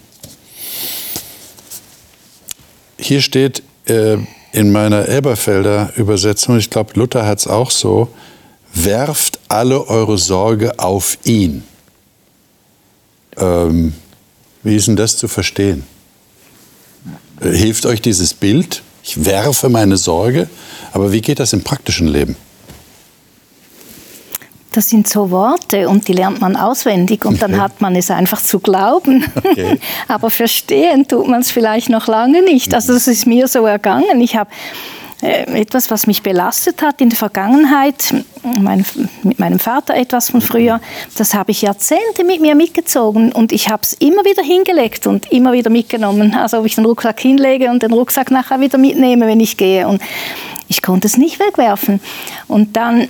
[2.99, 4.17] Hier steht äh,
[4.53, 8.09] in meiner Elberfelder Übersetzung, ich glaube, Luther hat es auch so,
[8.73, 11.63] werft alle eure Sorge auf ihn.
[13.37, 13.93] Ähm,
[14.63, 15.85] wie ist denn das zu verstehen?
[17.43, 18.83] Äh, hilft euch dieses Bild?
[19.03, 20.49] Ich werfe meine Sorge,
[20.93, 22.37] aber wie geht das im praktischen Leben?
[24.75, 28.43] Das sind so Worte und die lernt man auswendig und dann hat man es einfach
[28.43, 29.25] zu glauben.
[29.37, 29.79] Okay.
[30.09, 32.75] Aber verstehen tut man es vielleicht noch lange nicht.
[32.75, 34.21] Also das ist mir so ergangen.
[34.21, 34.51] Ich habe
[35.23, 38.13] äh, etwas, was mich belastet hat in der Vergangenheit,
[38.43, 38.85] mein,
[39.23, 40.81] mit meinem Vater etwas von früher,
[41.17, 45.31] das habe ich Jahrzehnte mit mir mitgezogen und ich habe es immer wieder hingelegt und
[45.31, 46.35] immer wieder mitgenommen.
[46.35, 49.87] Also ob ich den Rucksack hinlege und den Rucksack nachher wieder mitnehme, wenn ich gehe.
[49.87, 50.03] Und
[50.69, 52.01] ich konnte es nicht wegwerfen.
[52.49, 53.09] Und dann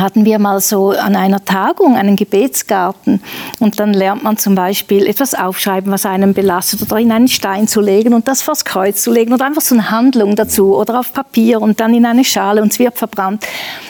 [0.00, 3.22] hatten wir mal so an einer Tagung einen Gebetsgarten
[3.58, 7.68] und dann lernt man zum Beispiel etwas aufschreiben, was einen belastet oder in einen Stein
[7.68, 11.00] zu legen und das vors Kreuz zu legen oder einfach so eine Handlung dazu oder
[11.00, 13.46] auf Papier und dann in eine Schale und es wird verbrannt.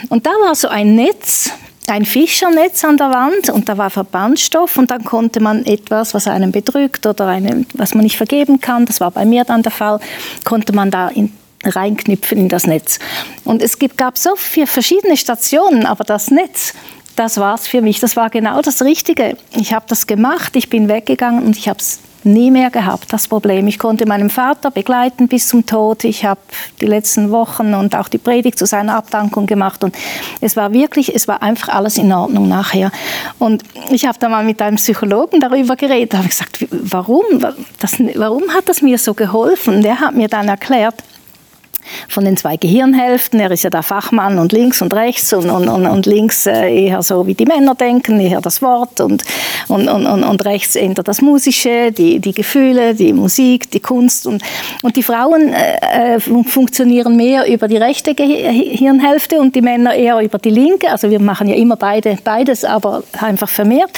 [0.09, 1.51] Und da war so ein Netz,
[1.89, 6.27] ein Fischernetz an der Wand und da war Verbandstoff und dann konnte man etwas, was
[6.27, 9.73] einen bedrückt oder eine, was man nicht vergeben kann, das war bei mir dann der
[9.73, 10.01] Fall,
[10.45, 11.33] konnte man da in
[11.65, 12.99] reinknüpfen in das Netz.
[13.47, 16.75] Und es gab so viele verschiedene Stationen, aber das Netz,
[17.15, 18.01] das war es für mich.
[18.01, 19.39] Das war genau das Richtige.
[19.55, 23.29] Ich habe das gemacht, ich bin weggegangen und ich habe es nie mehr gehabt, das
[23.29, 23.69] Problem.
[23.69, 26.03] Ich konnte meinen Vater begleiten bis zum Tod.
[26.03, 26.41] Ich habe
[26.81, 29.97] die letzten Wochen und auch die Predigt zu seiner Abdankung gemacht und
[30.41, 32.91] es war wirklich, es war einfach alles in Ordnung nachher.
[33.39, 37.25] Und ich habe da mal mit einem Psychologen darüber geredet, habe gesagt, warum,
[37.79, 39.77] das, warum hat das mir so geholfen?
[39.77, 40.97] Und der hat mir dann erklärt,
[42.09, 43.41] von den zwei Gehirnhälften.
[43.41, 46.87] Er ist ja der Fachmann und links und rechts und, und, und, und links äh,
[46.87, 49.23] eher so wie die Männer denken, eher das Wort und,
[49.69, 54.27] und, und, und, rechts eher das Musische, die, die Gefühle, die Musik, die Kunst.
[54.27, 54.43] Und,
[54.83, 60.21] und die Frauen äh, äh funktionieren mehr über die rechte Gehirnhälfte und die Männer eher
[60.21, 60.91] über die linke.
[60.91, 63.91] Also wir machen ja immer beide, beides, aber einfach vermehrt.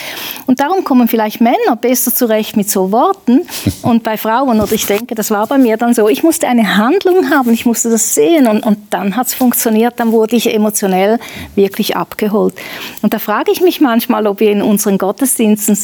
[0.46, 3.42] Und darum kommen vielleicht Männer besser zurecht mit so Worten
[3.82, 6.76] und bei Frauen, oder ich denke, das war bei mir dann so, ich musste eine
[6.76, 10.34] Handlung haben, ich musste musste das sehen und, und dann hat es funktioniert, dann wurde
[10.34, 11.20] ich emotionell
[11.54, 12.54] wirklich abgeholt.
[13.02, 15.78] Und da frage ich mich manchmal, ob wir in unseren Gottesdiensten,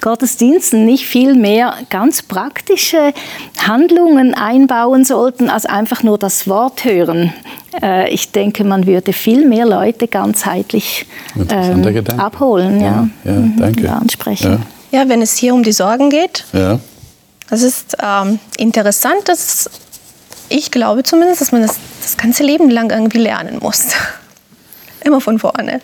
[0.00, 3.12] Gottesdiensten nicht viel mehr ganz praktische
[3.66, 7.32] Handlungen einbauen sollten, als einfach nur das Wort hören.
[7.82, 11.04] Äh, ich denke, man würde viel mehr Leute ganzheitlich
[11.50, 13.90] ähm, abholen, ja, ja, ja mhm, danke.
[13.90, 14.62] ansprechen.
[14.92, 15.00] Ja.
[15.00, 15.08] ja.
[15.08, 16.78] wenn es hier um die Sorgen geht, ja.
[17.50, 19.68] Das ist ähm, interessant, dass
[20.48, 23.86] ich glaube zumindest, dass man das das ganze Leben lang irgendwie lernen muss.
[25.04, 25.80] Immer von vorne.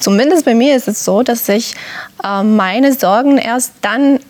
[0.00, 1.74] Zumindest bei mir ist es so, dass ich
[2.22, 4.20] äh, meine Sorgen erst dann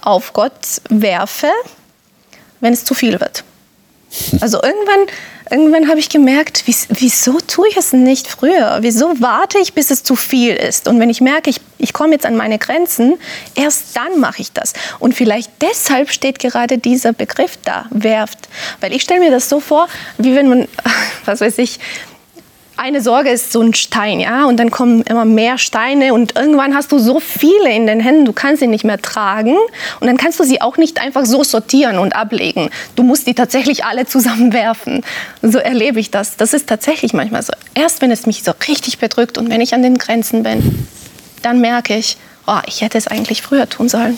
[0.00, 1.50] auf Gott werfe,
[2.60, 3.44] wenn es zu viel wird.
[4.40, 5.06] Also irgendwann
[5.50, 8.78] irgendwann habe ich gemerkt, wieso tue ich es nicht früher?
[8.80, 10.88] Wieso warte ich, bis es zu viel ist?
[10.88, 13.18] Und wenn ich merke, ich, ich komme jetzt an meine Grenzen,
[13.54, 14.72] erst dann mache ich das.
[14.98, 18.48] Und vielleicht deshalb steht gerade dieser Begriff da, werft.
[18.80, 19.88] Weil ich stelle mir das so vor,
[20.18, 20.68] wie wenn man,
[21.24, 21.80] was weiß ich,
[22.80, 26.74] eine Sorge ist so ein Stein, ja, und dann kommen immer mehr Steine und irgendwann
[26.74, 29.54] hast du so viele in den Händen, du kannst sie nicht mehr tragen
[30.00, 32.70] und dann kannst du sie auch nicht einfach so sortieren und ablegen.
[32.96, 35.04] Du musst die tatsächlich alle zusammenwerfen.
[35.42, 36.36] So erlebe ich das.
[36.36, 37.52] Das ist tatsächlich manchmal so.
[37.74, 40.86] Erst wenn es mich so richtig bedrückt und wenn ich an den Grenzen bin,
[41.42, 42.16] dann merke ich,
[42.46, 44.16] oh, ich hätte es eigentlich früher tun sollen.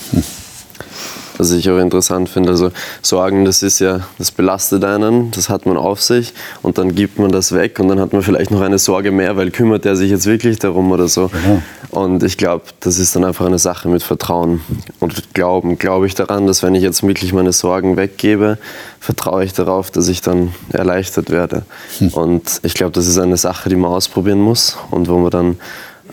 [1.42, 2.50] Was ich auch interessant finde.
[2.50, 2.70] Also
[3.02, 7.18] Sorgen, das ist ja, das belastet einen, das hat man auf sich und dann gibt
[7.18, 9.96] man das weg und dann hat man vielleicht noch eine Sorge mehr, weil kümmert er
[9.96, 11.32] sich jetzt wirklich darum oder so.
[11.32, 11.60] Ja.
[11.90, 14.60] Und ich glaube, das ist dann einfach eine Sache mit Vertrauen
[15.00, 15.78] und Glauben.
[15.78, 18.56] Glaube ich daran, dass wenn ich jetzt wirklich meine Sorgen weggebe,
[19.00, 21.64] vertraue ich darauf, dass ich dann erleichtert werde.
[21.98, 22.08] Hm.
[22.10, 25.56] Und ich glaube, das ist eine Sache, die man ausprobieren muss und wo man dann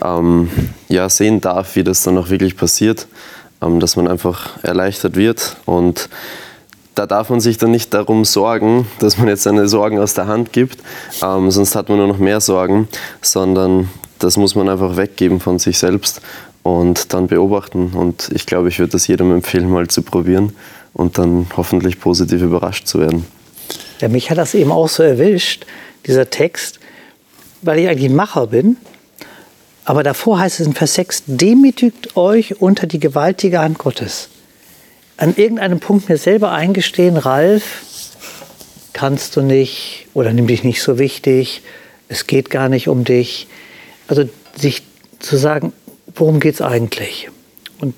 [0.04, 0.50] ähm,
[0.88, 3.08] ja, sehen darf, wie das dann auch wirklich passiert.
[3.62, 5.58] Ähm, dass man einfach erleichtert wird.
[5.66, 6.10] Und
[6.96, 10.28] da darf man sich dann nicht darum sorgen, dass man jetzt seine Sorgen aus der
[10.28, 10.80] Hand gibt,
[11.22, 12.88] ähm, sonst hat man nur noch mehr Sorgen,
[13.22, 13.90] sondern
[14.20, 16.22] das muss man einfach weggeben von sich selbst
[16.64, 17.92] und dann beobachten.
[17.94, 20.54] Und ich glaube, ich würde das jedem empfehlen, mal zu probieren
[20.94, 23.26] und dann hoffentlich positiv überrascht zu werden.
[24.00, 25.66] Ja, mich hat das eben auch so erwischt,
[26.06, 26.80] dieser Text,
[27.62, 28.78] weil ich eigentlich Macher bin
[29.90, 34.30] aber davor heißt es in Vers 6, demütigt euch unter die gewaltige Hand Gottes.
[35.18, 37.64] An irgendeinem Punkt mir selber eingestehen, Ralf,
[38.94, 41.64] kannst du nicht oder nimm dich nicht so wichtig,
[42.08, 43.48] es geht gar nicht um dich.
[44.08, 44.84] Also sich
[45.18, 45.74] zu sagen,
[46.14, 47.32] worum geht es eigentlich?
[47.80, 47.96] Und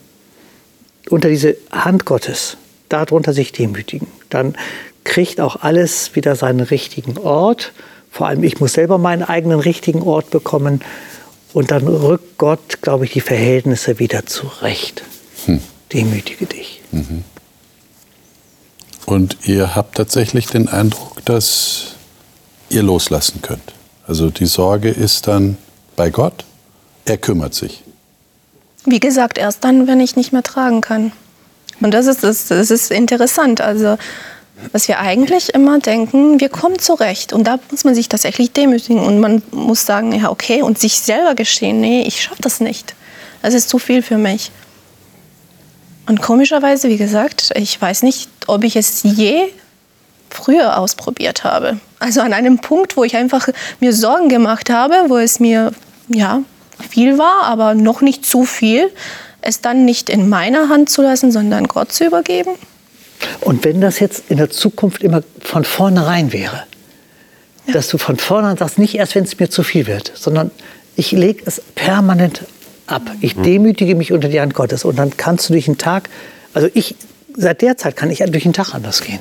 [1.10, 2.56] unter diese Hand Gottes,
[2.88, 4.08] darunter sich demütigen.
[4.30, 4.56] Dann
[5.04, 7.74] kriegt auch alles wieder seinen richtigen Ort.
[8.10, 10.80] Vor allem ich muss selber meinen eigenen richtigen Ort bekommen.
[11.54, 15.04] Und dann rückt Gott, glaube ich, die Verhältnisse wieder zurecht.
[15.46, 15.62] Hm.
[15.92, 16.82] Demütige dich.
[16.92, 17.24] Mhm.
[19.06, 21.96] Und ihr habt tatsächlich den Eindruck, dass
[22.70, 23.74] ihr loslassen könnt.
[24.08, 25.58] Also die Sorge ist dann
[25.96, 26.46] bei Gott,
[27.06, 27.84] er kümmert sich.
[28.86, 31.12] Wie gesagt, erst dann, wenn ich nicht mehr tragen kann.
[31.82, 33.62] Und das ist, das, das ist interessant.
[33.62, 33.98] Also
[34.74, 37.34] dass wir eigentlich immer denken, wir kommen zurecht.
[37.34, 41.00] Und da muss man sich tatsächlich demütigen und man muss sagen, ja, okay, und sich
[41.00, 42.96] selber gestehen, nee, ich schaffe das nicht.
[43.42, 44.52] Das ist zu viel für mich.
[46.08, 49.44] Und komischerweise, wie gesagt, ich weiß nicht, ob ich es je
[50.30, 51.80] früher ausprobiert habe.
[52.00, 53.48] Also an einem Punkt, wo ich einfach
[53.80, 55.72] mir Sorgen gemacht habe, wo es mir
[56.08, 56.42] ja
[56.90, 58.92] viel war, aber noch nicht zu viel,
[59.42, 62.52] es dann nicht in meiner Hand zu lassen, sondern Gott zu übergeben.
[63.42, 66.64] Und wenn das jetzt in der Zukunft immer von vornherein wäre,
[67.68, 67.74] ja.
[67.74, 70.52] dass du von vornherein sagst, nicht erst, wenn es mir zu viel wird, sondern
[70.96, 72.44] ich lege es permanent
[72.88, 73.04] ab.
[73.22, 73.44] Ich mhm.
[73.44, 76.10] demütige mich unter die Hand Gottes und dann kannst du durch den Tag,
[76.54, 76.96] also ich,
[77.36, 79.20] seit der Zeit kann ich durch den Tag anders gehen.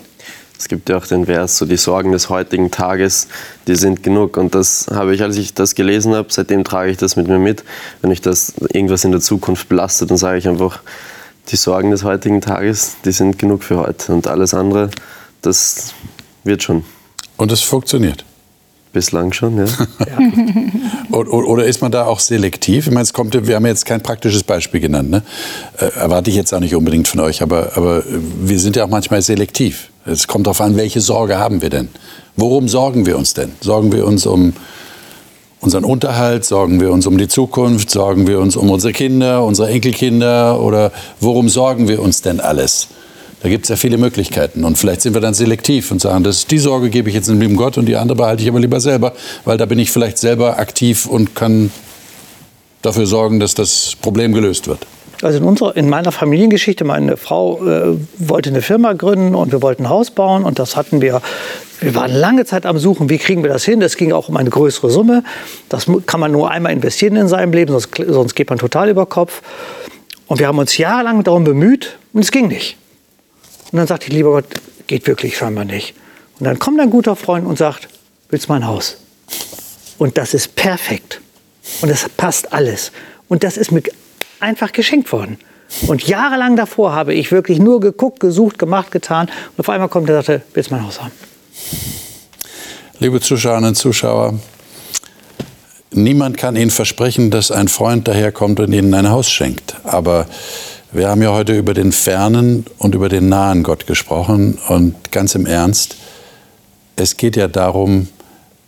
[0.61, 3.29] Es gibt ja auch den Vers, so die Sorgen des heutigen Tages,
[3.67, 4.37] die sind genug.
[4.37, 7.39] Und das habe ich, als ich das gelesen habe, seitdem trage ich das mit mir
[7.39, 7.65] mit.
[8.03, 10.83] Wenn ich das irgendwas in der Zukunft belastet, dann sage ich einfach,
[11.49, 14.13] die Sorgen des heutigen Tages, die sind genug für heute.
[14.13, 14.91] Und alles andere,
[15.43, 15.95] das
[16.45, 16.85] wird schon.
[17.37, 18.25] Und es funktioniert.
[18.93, 19.65] Bislang schon, ja.
[20.01, 21.17] ja.
[21.17, 22.89] Oder ist man da auch selektiv?
[22.89, 25.11] Ich meine, es kommt, wir haben jetzt kein praktisches Beispiel genannt.
[25.11, 25.23] Ne?
[25.79, 28.89] Äh, erwarte ich jetzt auch nicht unbedingt von euch, aber, aber wir sind ja auch
[28.89, 29.91] manchmal selektiv.
[30.07, 31.89] Es kommt darauf an, welche Sorge haben wir denn?
[32.37, 33.53] Worum sorgen wir uns denn?
[33.61, 34.55] Sorgen wir uns um
[35.61, 36.45] unseren Unterhalt?
[36.45, 37.91] Sorgen wir uns um die Zukunft?
[37.91, 40.61] Sorgen wir uns um unsere Kinder, unsere Enkelkinder?
[40.61, 42.89] Oder worum sorgen wir uns denn alles?
[43.43, 44.65] Da gibt es ja viele Möglichkeiten.
[44.65, 47.41] Und vielleicht sind wir dann selektiv und sagen, das, die Sorge gebe ich jetzt dem
[47.41, 50.19] lieben Gott und die andere behalte ich aber lieber selber, weil da bin ich vielleicht
[50.19, 51.71] selber aktiv und kann
[52.83, 54.87] dafür sorgen, dass das Problem gelöst wird.
[55.23, 59.61] Also in, unserer, in meiner Familiengeschichte, meine Frau äh, wollte eine Firma gründen und wir
[59.61, 61.21] wollten ein Haus bauen und das hatten wir,
[61.81, 63.81] wir waren lange Zeit am Suchen, wie kriegen wir das hin.
[63.81, 65.23] Das ging auch um eine größere Summe.
[65.69, 69.07] Das kann man nur einmal investieren in seinem Leben, sonst, sonst geht man total über
[69.07, 69.43] Kopf.
[70.27, 72.77] Und wir haben uns jahrelang darum bemüht und es ging nicht.
[73.73, 74.47] Und dann sagte ich, lieber Gott,
[74.87, 75.95] geht wirklich scheinbar nicht.
[76.39, 77.89] Und dann kommt ein guter Freund und sagt,
[78.31, 78.97] willst du mein Haus?
[79.99, 81.21] Und das ist perfekt.
[81.83, 82.91] Und das passt alles.
[83.29, 83.83] Und das ist mir
[84.41, 85.39] einfach geschenkt worden.
[85.87, 89.29] Und jahrelang davor habe ich wirklich nur geguckt, gesucht, gemacht, getan.
[89.57, 91.13] Und auf einmal kommt er und sagte, willst mein Haus haben?
[92.99, 94.39] Liebe Zuschauerinnen und Zuschauer,
[95.93, 99.77] niemand kann Ihnen versprechen, dass ein Freund daherkommt und Ihnen ein Haus schenkt.
[99.85, 100.27] Aber
[100.93, 105.37] wir haben ja heute über den fernen und über den nahen Gott gesprochen und ganz
[105.37, 105.97] im Ernst,
[106.97, 108.09] es geht ja darum,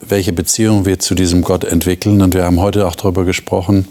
[0.01, 2.23] welche Beziehung wir zu diesem Gott entwickeln.
[2.23, 3.89] Und wir haben heute auch darüber gesprochen,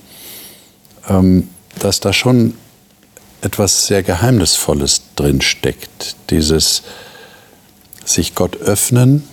[1.09, 1.49] ähm,
[1.83, 2.55] dass da schon
[3.41, 6.15] etwas sehr Geheimnisvolles drin steckt.
[6.29, 6.83] Dieses
[8.05, 9.23] sich Gott öffnen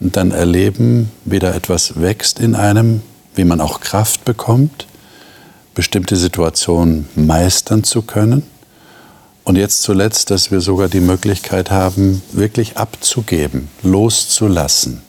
[0.00, 3.02] und dann erleben, wie da etwas wächst in einem,
[3.34, 4.86] wie man auch Kraft bekommt
[5.74, 8.44] bestimmte Situationen meistern zu können.
[9.42, 15.02] Und jetzt zuletzt, dass wir sogar die Möglichkeit haben, wirklich abzugeben, loszulassen.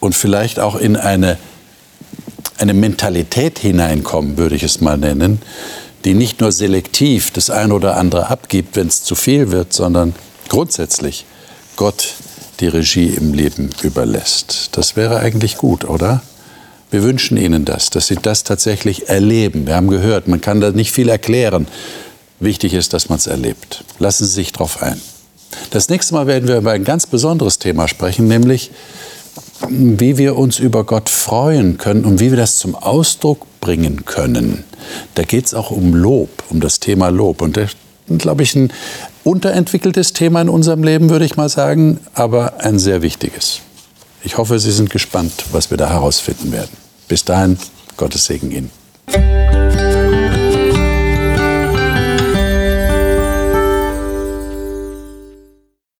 [0.00, 1.38] Und vielleicht auch in eine,
[2.58, 5.40] eine Mentalität hineinkommen, würde ich es mal nennen,
[6.04, 10.14] die nicht nur selektiv das eine oder andere abgibt, wenn es zu viel wird, sondern
[10.48, 11.24] grundsätzlich
[11.76, 12.14] Gott
[12.60, 14.70] die Regie im Leben überlässt.
[14.72, 16.22] Das wäre eigentlich gut, oder?
[16.90, 19.66] Wir wünschen Ihnen das, dass Sie das tatsächlich erleben.
[19.66, 21.68] Wir haben gehört, man kann da nicht viel erklären.
[22.40, 23.84] Wichtig ist, dass man es erlebt.
[23.98, 25.00] Lassen Sie sich darauf ein.
[25.70, 28.70] Das nächste Mal werden wir über ein ganz besonderes Thema sprechen, nämlich
[29.68, 34.64] wie wir uns über Gott freuen können und wie wir das zum Ausdruck bringen können.
[35.14, 37.42] Da geht es auch um Lob, um das Thema Lob.
[37.42, 37.72] Und das
[38.08, 38.72] ist, glaube ich, ein
[39.24, 43.60] unterentwickeltes Thema in unserem Leben, würde ich mal sagen, aber ein sehr wichtiges.
[44.22, 46.70] Ich hoffe, Sie sind gespannt, was wir da herausfinden werden.
[47.08, 47.58] Bis dahin,
[47.96, 49.67] Gottes Segen Ihnen.